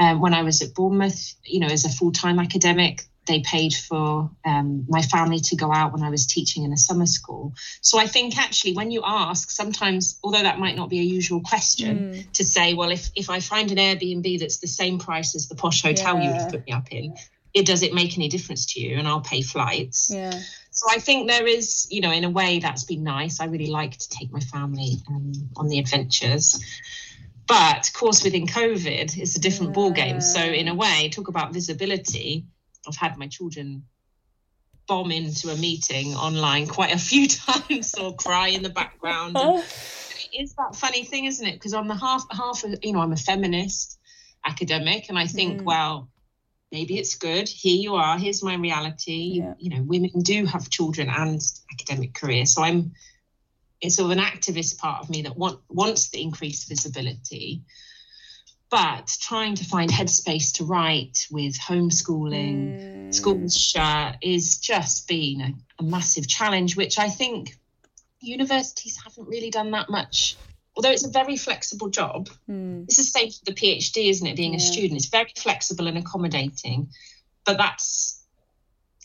Um, 0.00 0.20
when 0.20 0.32
I 0.32 0.42
was 0.42 0.62
at 0.62 0.74
Bournemouth, 0.74 1.34
you 1.44 1.60
know, 1.60 1.66
as 1.66 1.84
a 1.84 1.90
full 1.90 2.12
time 2.12 2.38
academic, 2.38 3.04
they 3.26 3.40
paid 3.40 3.74
for 3.74 4.30
um, 4.46 4.86
my 4.88 5.02
family 5.02 5.40
to 5.40 5.56
go 5.56 5.70
out 5.72 5.92
when 5.92 6.02
I 6.02 6.10
was 6.10 6.26
teaching 6.26 6.64
in 6.64 6.72
a 6.72 6.76
summer 6.76 7.06
school. 7.06 7.52
So 7.82 7.98
I 7.98 8.06
think 8.06 8.38
actually, 8.38 8.72
when 8.72 8.90
you 8.90 9.02
ask, 9.04 9.50
sometimes, 9.50 10.18
although 10.24 10.42
that 10.42 10.58
might 10.58 10.74
not 10.74 10.88
be 10.88 11.00
a 11.00 11.02
usual 11.02 11.40
question, 11.42 11.98
mm. 11.98 12.32
to 12.32 12.44
say, 12.44 12.74
well, 12.74 12.90
if 12.90 13.10
if 13.14 13.28
I 13.28 13.40
find 13.40 13.70
an 13.70 13.76
Airbnb 13.76 14.40
that's 14.40 14.58
the 14.58 14.66
same 14.66 14.98
price 14.98 15.34
as 15.34 15.48
the 15.48 15.54
posh 15.54 15.82
hotel 15.82 16.16
yeah. 16.16 16.24
you 16.24 16.32
have 16.32 16.50
put 16.50 16.66
me 16.66 16.72
up 16.72 16.90
in, 16.90 17.14
it 17.52 17.66
does 17.66 17.82
it 17.82 17.92
make 17.92 18.16
any 18.16 18.28
difference 18.28 18.72
to 18.72 18.80
you? 18.80 18.96
And 18.96 19.06
I'll 19.06 19.20
pay 19.20 19.42
flights. 19.42 20.10
Yeah. 20.12 20.32
So 20.70 20.86
I 20.90 20.98
think 20.98 21.28
there 21.28 21.46
is, 21.46 21.88
you 21.90 22.00
know, 22.00 22.12
in 22.12 22.24
a 22.24 22.30
way 22.30 22.60
that's 22.60 22.84
been 22.84 23.02
nice. 23.02 23.40
I 23.40 23.46
really 23.46 23.70
like 23.70 23.96
to 23.98 24.08
take 24.08 24.32
my 24.32 24.40
family 24.40 24.96
um, 25.08 25.32
on 25.56 25.68
the 25.68 25.78
adventures. 25.78 26.58
But 27.50 27.88
of 27.88 27.94
course, 27.94 28.22
within 28.22 28.46
COVID, 28.46 29.18
it's 29.18 29.36
a 29.36 29.40
different 29.40 29.70
yeah. 29.70 29.74
ball 29.74 29.90
game. 29.90 30.20
So 30.20 30.40
in 30.40 30.68
a 30.68 30.74
way, 30.74 31.10
talk 31.12 31.26
about 31.26 31.52
visibility. 31.52 32.46
I've 32.86 32.94
had 32.94 33.18
my 33.18 33.26
children 33.26 33.82
bomb 34.86 35.10
into 35.10 35.50
a 35.50 35.56
meeting 35.56 36.14
online 36.14 36.68
quite 36.68 36.94
a 36.94 36.98
few 36.98 37.26
times 37.28 37.94
or 37.94 38.14
cry 38.14 38.48
in 38.48 38.62
the 38.62 38.70
background. 38.70 39.36
And 39.36 39.58
it's 40.32 40.52
that 40.54 40.76
funny 40.76 41.02
thing, 41.02 41.24
isn't 41.24 41.44
it? 41.44 41.54
Because 41.54 41.74
on 41.74 41.88
the 41.88 41.96
half 41.96 42.24
half 42.30 42.62
of 42.62 42.78
you 42.84 42.92
know, 42.92 43.00
I'm 43.00 43.12
a 43.12 43.16
feminist 43.16 43.98
academic, 44.46 45.08
and 45.08 45.18
I 45.18 45.26
think, 45.26 45.60
mm. 45.60 45.64
well, 45.64 46.08
maybe 46.70 46.98
it's 46.98 47.16
good. 47.16 47.48
Here 47.48 47.76
you 47.76 47.96
are. 47.96 48.16
Here's 48.16 48.44
my 48.44 48.54
reality. 48.54 49.40
Yeah. 49.42 49.54
You 49.58 49.70
know, 49.70 49.82
women 49.82 50.22
do 50.22 50.46
have 50.46 50.70
children 50.70 51.08
and 51.10 51.40
academic 51.72 52.14
careers. 52.14 52.54
So 52.54 52.62
I'm 52.62 52.92
it's 53.80 53.96
sort 53.96 54.10
of 54.10 54.18
an 54.18 54.22
activist 54.22 54.78
part 54.78 55.02
of 55.02 55.10
me 55.10 55.22
that 55.22 55.36
want, 55.36 55.60
wants 55.68 56.10
the 56.10 56.22
increased 56.22 56.68
visibility 56.68 57.62
but 58.70 59.16
trying 59.20 59.56
to 59.56 59.64
find 59.64 59.90
headspace 59.90 60.54
to 60.54 60.64
write 60.64 61.26
with 61.30 61.58
homeschooling 61.58 63.08
mm. 63.08 63.14
schools 63.14 63.56
shut 63.56 64.16
is 64.22 64.58
just 64.58 65.08
been 65.08 65.40
a, 65.40 65.52
a, 65.80 65.82
massive 65.82 66.28
challenge 66.28 66.76
which 66.76 66.98
i 66.98 67.08
think 67.08 67.56
universities 68.20 68.98
haven't 69.02 69.28
really 69.28 69.50
done 69.50 69.72
that 69.72 69.90
much 69.90 70.36
although 70.76 70.90
it's 70.90 71.04
a 71.04 71.10
very 71.10 71.36
flexible 71.36 71.88
job 71.88 72.28
mm. 72.48 72.84
it's 72.84 72.96
the 72.96 73.02
same 73.02 73.30
for 73.30 73.44
the 73.46 73.54
phd 73.54 74.08
isn't 74.08 74.26
it 74.26 74.36
being 74.36 74.52
yeah. 74.52 74.58
a 74.58 74.60
student 74.60 74.94
it's 74.94 75.06
very 75.06 75.32
flexible 75.36 75.86
and 75.86 75.98
accommodating 75.98 76.88
but 77.44 77.58
that's 77.58 78.22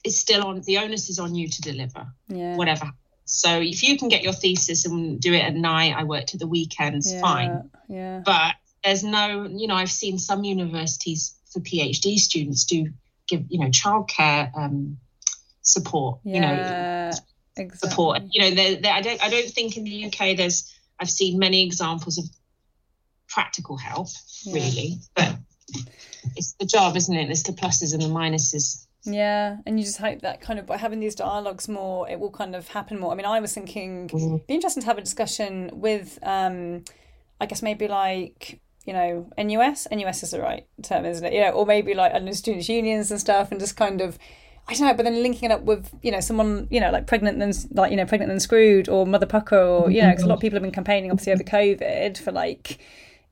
it's 0.03 0.20
still 0.20 0.46
on 0.46 0.62
the 0.62 0.77
onus 0.77 1.10
is 1.10 1.17
on 1.17 1.34
you 1.34 1.48
to 1.48 1.62
deliver 1.62 2.05
yeah. 2.27 2.55
whatever 2.55 2.91
so 3.25 3.60
if 3.60 3.82
you 3.82 3.98
can 3.98 4.08
get 4.08 4.24
your 4.24 4.34
thesis 4.34 4.86
and 4.86 5.20
do 5.20 5.34
it 5.34 5.44
at 5.44 5.55
night, 5.55 5.96
I 5.96 6.03
worked 6.03 6.36
at 6.36 6.39
the 6.39 6.48
weekends, 6.48 7.12
yeah, 7.12 7.22
fine. 7.22 7.72
Yeah. 7.89 8.22
But 8.24 8.55
there's 8.84 9.03
no, 9.03 9.48
you 9.50 9.67
know, 9.67 9.75
I've 9.75 9.91
seen 9.91 10.20
some 10.20 10.44
universities 10.44 11.36
for 11.51 11.60
PhD 11.60 12.17
students 12.17 12.65
do 12.65 12.91
give, 13.27 13.46
you 13.50 13.60
know, 13.60 13.67
childcare 13.67 14.55
um, 14.55 14.98
support. 15.63 16.20
Yeah, 16.24 16.36
you 16.36 16.41
know, 16.41 17.12
exactly. 17.58 17.89
support. 17.89 18.22
You 18.29 18.41
know, 18.41 18.51
there, 18.51 18.75
there, 18.75 18.94
I 18.94 19.01
don't, 19.01 19.24
I 19.24 19.29
don't 19.29 19.50
think 19.50 19.75
in 19.75 19.84
the 19.84 20.05
UK 20.05 20.38
there's. 20.38 20.72
I've 20.98 21.10
seen 21.10 21.39
many 21.39 21.65
examples 21.65 22.17
of 22.17 22.25
practical 23.27 23.75
help, 23.75 24.08
yeah. 24.44 24.53
really, 24.53 25.00
but 25.13 25.36
it's 26.38 26.53
the 26.53 26.65
job, 26.65 26.96
isn't 26.96 27.13
it? 27.13 27.29
It's 27.29 27.44
the 27.44 27.51
pluses 27.51 27.94
and 27.94 28.01
the 28.01 28.08
minuses. 28.08 28.85
Yeah, 29.05 29.57
and 29.65 29.79
you 29.79 29.85
just 29.85 29.97
hope 29.97 30.21
that 30.21 30.41
kind 30.41 30.59
of 30.59 30.65
by 30.65 30.77
having 30.77 31.00
these 31.00 31.15
dialogues 31.15 31.67
more, 31.67 32.09
it 32.09 32.19
will 32.19 32.31
kind 32.31 32.55
of 32.55 32.67
happen 32.69 33.00
more. 33.00 33.12
I 33.12 33.15
mean, 33.15 33.25
I 33.25 33.39
was 33.39 33.53
thinking 33.53 34.07
mm-hmm. 34.07 34.38
be 34.47 34.53
interesting 34.53 34.81
to 34.81 34.88
have 34.88 34.97
a 34.97 35.01
discussion 35.01 35.69
with, 35.74 36.17
um, 36.24 36.83
I 37.39 37.45
guess 37.45 37.62
maybe 37.62 37.88
like 37.88 38.59
you 38.85 38.93
know 38.93 39.29
NUS. 39.38 39.88
NUS 39.91 40.24
is 40.24 40.31
the 40.31 40.41
right 40.41 40.65
term, 40.81 41.05
isn't 41.05 41.25
it? 41.25 41.33
You 41.33 41.41
know, 41.41 41.51
or 41.51 41.65
maybe 41.65 41.93
like 41.93 42.13
I 42.13 42.19
know 42.19 42.31
students' 42.31 42.69
unions 42.69 43.12
and 43.12 43.19
stuff, 43.19 43.51
and 43.51 43.59
just 43.59 43.75
kind 43.75 44.01
of. 44.01 44.17
I 44.67 44.74
don't 44.74 44.88
know, 44.88 44.95
but 44.95 45.03
then 45.03 45.21
linking 45.21 45.51
it 45.51 45.53
up 45.53 45.62
with 45.62 45.93
you 46.01 46.12
know 46.12 46.19
someone 46.19 46.67
you 46.71 46.79
know 46.79 46.89
like 46.89 47.05
pregnant 47.05 47.39
and 47.39 47.53
like 47.75 47.91
you 47.91 47.97
know 47.97 48.05
pregnant 48.07 48.31
and 48.31 48.41
screwed 48.41 48.89
or 48.89 49.05
Mother 49.05 49.27
Pukka 49.27 49.51
or 49.51 49.91
you 49.91 50.01
know 50.01 50.09
because 50.09 50.24
a 50.24 50.27
lot 50.27 50.35
of 50.35 50.41
people 50.41 50.55
have 50.55 50.63
been 50.63 50.71
campaigning 50.71 51.12
obviously 51.12 51.33
over 51.33 51.43
COVID 51.43 52.17
for 52.17 52.31
like 52.31 52.79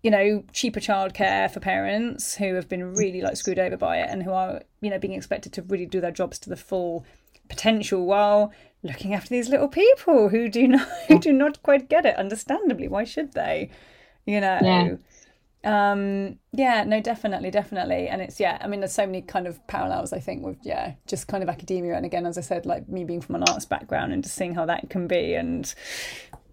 you 0.03 0.11
know, 0.11 0.43
cheaper 0.51 0.81
childcare 0.81 1.49
for 1.49 1.61
parents 1.61 2.35
who 2.35 2.53
have 2.55 2.67
been 2.67 2.93
really 2.93 3.21
like 3.21 3.37
screwed 3.37 3.57
over 3.57 3.77
by 3.77 3.97
it 3.97 4.09
and 4.09 4.21
who 4.21 4.31
are, 4.31 4.61
you 4.81 4.89
know, 4.89 4.99
being 4.99 5.13
expected 5.13 5.53
to 5.53 5.61
really 5.63 5.85
do 5.85 6.01
their 6.01 6.11
jobs 6.11 6.37
to 6.39 6.49
the 6.49 6.57
full 6.57 7.05
potential 7.47 8.05
while 8.05 8.51
looking 8.83 9.13
after 9.13 9.29
these 9.29 9.47
little 9.47 9.69
people 9.69 10.27
who 10.27 10.49
do 10.49 10.67
not 10.67 10.87
who 11.07 11.17
do 11.17 11.31
not 11.31 11.63
quite 11.63 11.89
get 11.89 12.05
it. 12.05 12.17
Understandably, 12.17 12.89
why 12.89 13.05
should 13.05 13.31
they? 13.31 13.71
You 14.25 14.41
know. 14.41 14.59
Yeah. 14.61 14.95
um 15.65 16.37
yeah 16.51 16.83
no 16.83 16.99
definitely 16.99 17.49
definitely 17.49 18.09
and 18.09 18.21
it's 18.21 18.37
yeah 18.37 18.57
i 18.59 18.67
mean 18.67 18.81
there's 18.81 18.91
so 18.91 19.05
many 19.05 19.21
kind 19.21 19.47
of 19.47 19.65
parallels 19.67 20.11
i 20.11 20.19
think 20.19 20.43
with 20.43 20.57
yeah 20.61 20.93
just 21.07 21.29
kind 21.29 21.41
of 21.41 21.47
academia 21.47 21.95
and 21.95 22.05
again 22.05 22.25
as 22.25 22.37
i 22.37 22.41
said 22.41 22.65
like 22.65 22.89
me 22.89 23.05
being 23.05 23.21
from 23.21 23.35
an 23.35 23.43
arts 23.47 23.63
background 23.63 24.11
and 24.11 24.23
just 24.23 24.35
seeing 24.35 24.53
how 24.53 24.65
that 24.65 24.89
can 24.89 25.07
be 25.07 25.35
and 25.35 25.73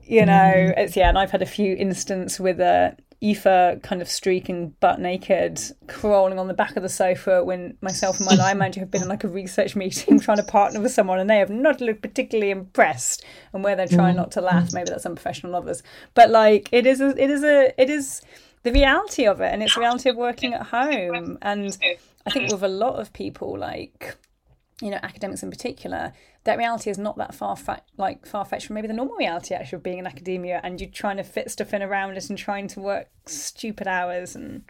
you 0.04 0.25
know 0.25 0.33
mm. 0.33 0.78
it's 0.78 0.95
yeah 0.95 1.09
and 1.09 1.19
i've 1.19 1.33
had 1.33 1.42
a 1.42 1.47
few 1.47 1.75
instances 1.75 2.38
with 2.38 2.61
a 2.61 2.97
Aoife 3.22 3.82
kind 3.82 4.00
of 4.00 4.08
streaking 4.08 4.70
butt 4.80 4.98
naked, 4.98 5.60
crawling 5.88 6.38
on 6.38 6.48
the 6.48 6.54
back 6.54 6.76
of 6.76 6.82
the 6.82 6.88
sofa 6.88 7.44
when 7.44 7.76
myself 7.82 8.18
and 8.18 8.26
my 8.26 8.34
line 8.34 8.56
manager 8.56 8.80
have 8.80 8.90
been 8.90 9.02
in 9.02 9.08
like 9.08 9.24
a 9.24 9.28
research 9.28 9.76
meeting 9.76 10.18
trying 10.20 10.38
to 10.38 10.42
partner 10.42 10.80
with 10.80 10.92
someone 10.92 11.18
and 11.18 11.28
they 11.28 11.38
have 11.38 11.50
not 11.50 11.80
looked 11.82 12.00
particularly 12.00 12.50
impressed 12.50 13.24
and 13.52 13.62
where 13.62 13.76
they're 13.76 13.86
trying 13.86 14.14
mm. 14.14 14.18
not 14.18 14.30
to 14.32 14.40
laugh. 14.40 14.72
Maybe 14.72 14.88
that's 14.88 15.04
unprofessional 15.04 15.54
of 15.54 15.68
us. 15.68 15.82
But 16.14 16.30
like 16.30 16.70
it 16.72 16.86
is 16.86 17.02
a, 17.02 17.08
it 17.22 17.30
is 17.30 17.44
a 17.44 17.74
it 17.80 17.90
is 17.90 18.22
the 18.62 18.72
reality 18.72 19.26
of 19.26 19.40
it 19.40 19.52
and 19.52 19.62
it's 19.62 19.74
the 19.74 19.80
reality 19.80 20.08
of 20.08 20.16
working 20.16 20.54
at 20.54 20.66
home. 20.66 21.36
And 21.42 21.76
I 22.26 22.30
think 22.30 22.50
with 22.50 22.62
a 22.62 22.68
lot 22.68 22.98
of 22.98 23.12
people 23.12 23.58
like 23.58 24.16
you 24.80 24.90
know 24.90 24.98
academics 25.02 25.42
in 25.42 25.50
particular 25.50 26.14
that 26.44 26.59
reality 26.59 26.90
is 26.90 26.99
not 26.99 27.18
that 27.18 27.35
far 27.35 27.56
fa- 27.56 27.82
like 27.97 28.26
far 28.26 28.44
fetched 28.44 28.66
from 28.66 28.75
maybe 28.75 28.88
the 28.88 28.94
normal 28.94 29.16
reality 29.16 29.54
actually 29.54 29.76
of 29.76 29.82
being 29.82 29.99
in 29.99 30.06
academia 30.06 30.61
and 30.62 30.80
you're 30.80 30.90
trying 30.90 31.16
to 31.16 31.23
fit 31.23 31.50
stuff 31.50 31.75
in 31.75 31.82
around 31.82 32.16
it 32.16 32.28
and 32.30 32.38
trying 32.38 32.66
to 32.68 32.80
work 32.80 33.09
stupid 33.26 33.87
hours 33.87 34.35
and 34.35 34.62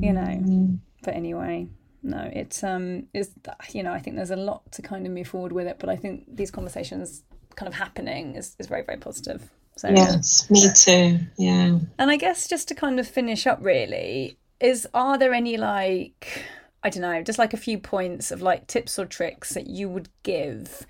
you 0.00 0.12
know. 0.12 0.78
But 1.02 1.14
anyway 1.14 1.68
no 2.02 2.30
it's 2.32 2.62
um 2.62 3.06
is 3.12 3.30
you 3.72 3.82
know 3.82 3.92
I 3.92 3.98
think 3.98 4.16
there's 4.16 4.30
a 4.30 4.36
lot 4.36 4.70
to 4.72 4.82
kind 4.82 5.06
of 5.06 5.12
move 5.12 5.28
forward 5.28 5.52
with 5.52 5.66
it 5.66 5.78
but 5.78 5.88
I 5.88 5.96
think 5.96 6.24
these 6.28 6.50
conversations 6.50 7.24
kind 7.56 7.66
of 7.66 7.74
happening 7.74 8.36
is, 8.36 8.54
is 8.58 8.66
very 8.66 8.82
very 8.82 8.98
positive. 8.98 9.50
So 9.76 9.88
yes 9.88 10.50
me 10.50 10.68
too 10.74 11.18
yeah. 11.38 11.78
And 11.98 12.10
I 12.10 12.16
guess 12.16 12.46
just 12.46 12.68
to 12.68 12.74
kind 12.74 13.00
of 13.00 13.08
finish 13.08 13.46
up 13.46 13.58
really 13.62 14.38
is 14.60 14.86
are 14.92 15.16
there 15.16 15.32
any 15.32 15.56
like 15.56 16.44
I 16.82 16.90
don't 16.90 17.02
know, 17.02 17.22
just 17.22 17.38
like 17.38 17.52
a 17.52 17.58
few 17.58 17.78
points 17.78 18.30
of 18.30 18.40
like 18.40 18.66
tips 18.66 18.98
or 18.98 19.06
tricks 19.06 19.54
that 19.54 19.66
you 19.66 19.88
would 19.88 20.08
give 20.22 20.86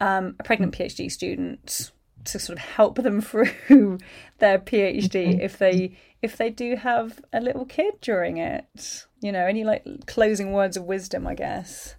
um, 0.00 0.34
a 0.38 0.42
pregnant 0.42 0.76
PhD 0.76 1.10
student 1.10 1.92
to 2.24 2.38
sort 2.38 2.58
of 2.58 2.64
help 2.64 2.96
them 2.96 3.20
through 3.22 3.98
their 4.38 4.58
PhD 4.58 5.08
mm-hmm. 5.10 5.40
if 5.40 5.58
they 5.58 5.96
if 6.20 6.36
they 6.36 6.50
do 6.50 6.74
have 6.74 7.20
a 7.32 7.40
little 7.40 7.64
kid 7.64 7.94
during 8.00 8.38
it. 8.38 9.06
You 9.20 9.32
know, 9.32 9.46
any 9.46 9.64
like 9.64 10.06
closing 10.06 10.52
words 10.52 10.76
of 10.76 10.84
wisdom, 10.84 11.26
I 11.26 11.34
guess. 11.34 11.94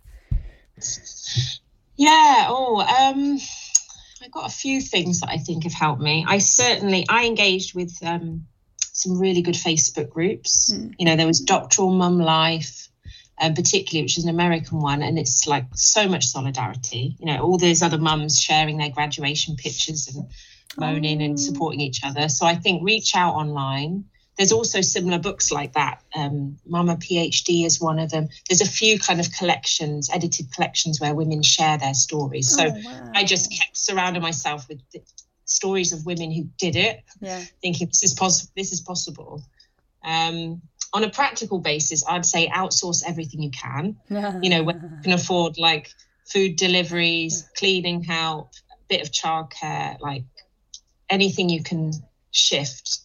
Yeah. 1.96 2.46
Oh, 2.48 2.80
um, 2.80 3.40
I 4.22 4.28
got 4.30 4.48
a 4.48 4.54
few 4.54 4.82
things 4.82 5.22
that 5.22 5.30
I 5.30 5.38
think 5.38 5.64
have 5.64 5.74
helped 5.74 6.02
me. 6.02 6.26
I 6.28 6.40
certainly 6.40 7.06
I 7.10 7.26
engaged 7.26 7.76
with 7.76 7.98
um, 8.04 8.48
some 8.78 9.20
really 9.20 9.42
good 9.42 9.56
Facebook 9.56 10.10
groups. 10.10 10.74
Mm. 10.74 10.94
You 10.98 11.06
know, 11.06 11.16
there 11.16 11.28
was 11.28 11.40
Doctoral 11.40 11.92
Mum 11.92 12.20
Life 12.20 12.89
um, 13.40 13.54
particularly, 13.54 14.04
which 14.04 14.18
is 14.18 14.26
an 14.26 14.30
American 14.30 14.80
one, 14.80 15.02
and 15.02 15.18
it's 15.18 15.48
like 15.48 15.66
so 15.74 16.08
much 16.08 16.26
solidarity. 16.26 17.16
You 17.20 17.28
know, 17.28 17.42
all 17.42 17.58
these 17.58 17.82
other 17.82 17.98
mums 17.98 18.42
sharing 18.42 18.78
their 18.78 18.90
graduation 18.90 19.56
pictures 19.56 20.08
and 20.08 20.30
moaning 20.78 21.22
oh. 21.22 21.26
and 21.26 21.40
supporting 21.40 21.82
each 21.82 22.04
other. 22.04 22.30
So 22.30 22.46
I 22.46 22.56
think 22.56 22.84
reach 22.84 23.16
out 23.16 23.36
online. 23.36 24.06
There's 24.38 24.52
also 24.54 24.80
similar 24.80 25.20
books 25.20 25.52
like 25.52 25.74
that. 25.74 26.02
Um, 26.16 26.58
Mama 26.66 26.96
PhD 26.96 27.66
is 27.66 27.82
one 27.82 28.00
of 28.00 28.10
them. 28.10 28.30
There's 28.48 28.62
a 28.62 28.66
few 28.66 28.98
kind 28.98 29.20
of 29.20 29.30
collections, 29.34 30.10
edited 30.10 30.54
collections, 30.54 31.02
where 31.02 31.14
women 31.14 31.42
share 31.42 31.78
their 31.78 31.94
stories. 31.94 32.50
So 32.50 32.68
oh, 32.68 32.82
wow. 32.86 33.12
I 33.16 33.26
just 33.26 33.52
kept 33.52 33.76
surrounding 33.76 34.22
myself 34.22 34.70
with 34.70 34.82
stories 35.44 35.92
of 35.92 36.06
women 36.06 36.32
who 36.32 36.44
did 36.58 36.78
it, 36.78 37.04
yeah. 37.20 37.44
thinking 37.62 37.88
this 37.88 38.04
is 38.04 38.14
possible. 38.14 38.52
This 38.56 38.72
is 38.72 38.80
possible. 38.80 39.44
Um, 40.06 40.62
on 40.94 41.04
a 41.04 41.10
practical 41.10 41.60
basis, 41.60 42.06
I'd 42.08 42.26
say 42.26 42.48
outsource 42.50 43.04
everything 43.06 43.42
you 43.42 43.52
can. 43.52 43.98
you 44.42 44.50
know, 44.50 44.64
when 44.64 44.82
you 44.82 45.00
can 45.04 45.14
afford 45.14 45.58
like 45.58 45.90
food 46.28 46.56
deliveries, 46.56 47.50
cleaning 47.58 48.04
help, 48.04 48.52
a 48.72 48.76
bit 48.88 49.02
of 49.02 49.12
childcare, 49.12 50.00
like 50.00 50.24
anything 51.10 51.50
you 51.50 51.64
can 51.64 51.92
shift, 52.32 53.00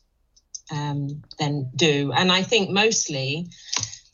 um, 0.71 1.23
then 1.39 1.71
do. 1.75 2.13
And 2.13 2.31
I 2.31 2.43
think 2.43 2.71
mostly, 2.71 3.49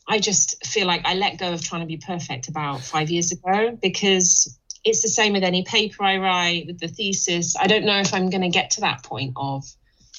I 0.09 0.19
just 0.19 0.65
feel 0.67 0.87
like 0.87 1.03
I 1.05 1.15
let 1.15 1.39
go 1.39 1.53
of 1.53 1.63
trying 1.63 1.83
to 1.83 1.87
be 1.87 1.97
perfect 1.97 2.49
about 2.49 2.81
five 2.81 3.11
years 3.11 3.33
ago 3.33 3.79
because 3.81 4.59
it's 4.85 5.03
the 5.03 5.09
same 5.09 5.35
with 5.35 5.45
any 5.45 5.63
paper 5.63 6.03
I 6.03 6.17
write, 6.17 6.67
with 6.67 6.81
the 6.81 6.89
thesis. 6.89 7.57
I 7.57 7.67
don't 7.67 7.85
know 7.85 7.99
if 8.01 8.15
I'm 8.15 8.31
going 8.31 8.43
to 8.43 8.49
get 8.49 8.73
to 8.73 8.81
that 8.83 9.05
point 9.05 9.35
of 9.37 9.65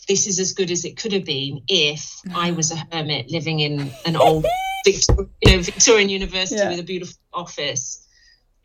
this 0.07 0.27
is 0.27 0.39
as 0.39 0.53
good 0.53 0.71
as 0.71 0.85
it 0.85 0.97
could 0.97 1.13
have 1.13 1.25
been 1.25 1.61
if 1.67 2.21
I 2.33 2.51
was 2.51 2.71
a 2.71 2.77
hermit 2.91 3.29
living 3.29 3.59
in 3.59 3.91
an 4.05 4.15
old 4.15 4.45
Victor, 4.85 5.27
you 5.45 5.55
know, 5.55 5.61
Victorian 5.61 6.09
university 6.09 6.59
yeah. 6.59 6.69
with 6.69 6.79
a 6.79 6.83
beautiful 6.83 7.15
office. 7.33 8.07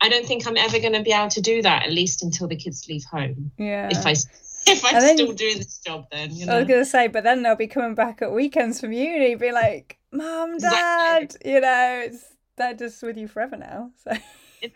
I 0.01 0.09
don't 0.09 0.25
think 0.25 0.47
I'm 0.47 0.57
ever 0.57 0.79
going 0.79 0.93
to 0.93 1.03
be 1.03 1.11
able 1.11 1.29
to 1.29 1.41
do 1.41 1.61
that, 1.61 1.83
at 1.83 1.91
least 1.91 2.23
until 2.23 2.47
the 2.47 2.55
kids 2.55 2.85
leave 2.87 3.03
home. 3.05 3.51
Yeah. 3.57 3.89
If 3.91 4.05
I 4.05 4.11
if 4.67 4.85
I'm 4.85 4.99
then, 4.99 5.17
still 5.17 5.33
doing 5.33 5.57
this 5.57 5.79
job, 5.79 6.05
then 6.11 6.35
you 6.35 6.45
know. 6.45 6.55
I 6.55 6.59
was 6.59 6.67
going 6.67 6.81
to 6.81 6.85
say, 6.85 7.07
but 7.07 7.23
then 7.23 7.43
they'll 7.43 7.55
be 7.55 7.67
coming 7.67 7.95
back 7.95 8.21
at 8.21 8.31
weekends 8.31 8.81
from 8.81 8.91
uni, 8.91 9.35
be 9.35 9.51
like, 9.51 9.97
"Mom, 10.11 10.57
Dad," 10.57 11.23
exactly. 11.23 11.53
you 11.53 11.61
know, 11.61 12.01
it's 12.05 12.23
they're 12.57 12.73
just 12.73 13.01
with 13.03 13.17
you 13.17 13.27
forever 13.27 13.57
now. 13.57 13.91
So. 14.03 14.11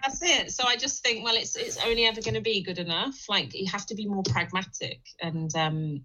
That's 0.04 0.22
it. 0.22 0.52
So 0.52 0.66
I 0.68 0.76
just 0.76 1.04
think, 1.04 1.24
well, 1.24 1.36
it's 1.36 1.56
it's 1.56 1.84
only 1.84 2.06
ever 2.06 2.22
going 2.22 2.36
to 2.36 2.42
be 2.42 2.62
good 2.62 2.78
enough. 2.78 3.26
Like 3.28 3.54
you 3.54 3.70
have 3.72 3.86
to 3.88 3.96
be 3.96 4.06
more 4.06 4.24
pragmatic 4.24 5.02
and 5.22 5.54
um, 5.56 6.04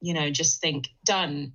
you 0.00 0.14
know, 0.14 0.30
just 0.30 0.60
think 0.60 0.88
done. 1.04 1.52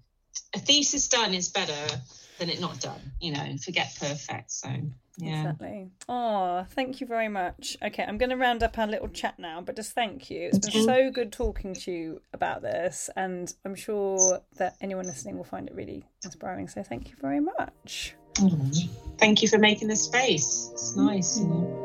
A 0.53 0.59
thesis 0.59 1.07
done 1.07 1.33
is 1.33 1.49
better 1.49 2.01
than 2.39 2.49
it 2.49 2.59
not 2.59 2.79
done. 2.79 2.99
You 3.19 3.33
know, 3.33 3.57
forget 3.63 3.95
perfect. 3.99 4.51
So 4.51 4.69
yeah. 5.17 5.41
Exactly. 5.41 5.89
Oh, 6.09 6.65
thank 6.71 6.99
you 6.99 7.07
very 7.07 7.29
much. 7.29 7.77
Okay, 7.81 8.03
I'm 8.03 8.17
going 8.17 8.31
to 8.31 8.37
round 8.37 8.63
up 8.63 8.77
our 8.77 8.87
little 8.87 9.07
chat 9.07 9.39
now, 9.39 9.61
but 9.61 9.75
just 9.75 9.93
thank 9.93 10.29
you. 10.29 10.49
It's 10.51 10.69
been 10.69 10.83
so 10.83 11.09
good 11.09 11.31
talking 11.31 11.73
to 11.73 11.91
you 11.91 12.21
about 12.33 12.61
this, 12.61 13.09
and 13.15 13.53
I'm 13.63 13.75
sure 13.75 14.41
that 14.57 14.75
anyone 14.81 15.05
listening 15.05 15.37
will 15.37 15.45
find 15.45 15.67
it 15.67 15.75
really 15.75 16.05
inspiring. 16.23 16.67
So 16.67 16.83
thank 16.83 17.09
you 17.09 17.15
very 17.21 17.39
much. 17.39 18.15
Mm-hmm. 18.35 19.15
Thank 19.17 19.41
you 19.41 19.47
for 19.47 19.57
making 19.57 19.87
the 19.87 19.95
space. 19.95 20.69
It's 20.73 20.95
nice. 20.97 21.39
You 21.39 21.47
know. 21.47 21.84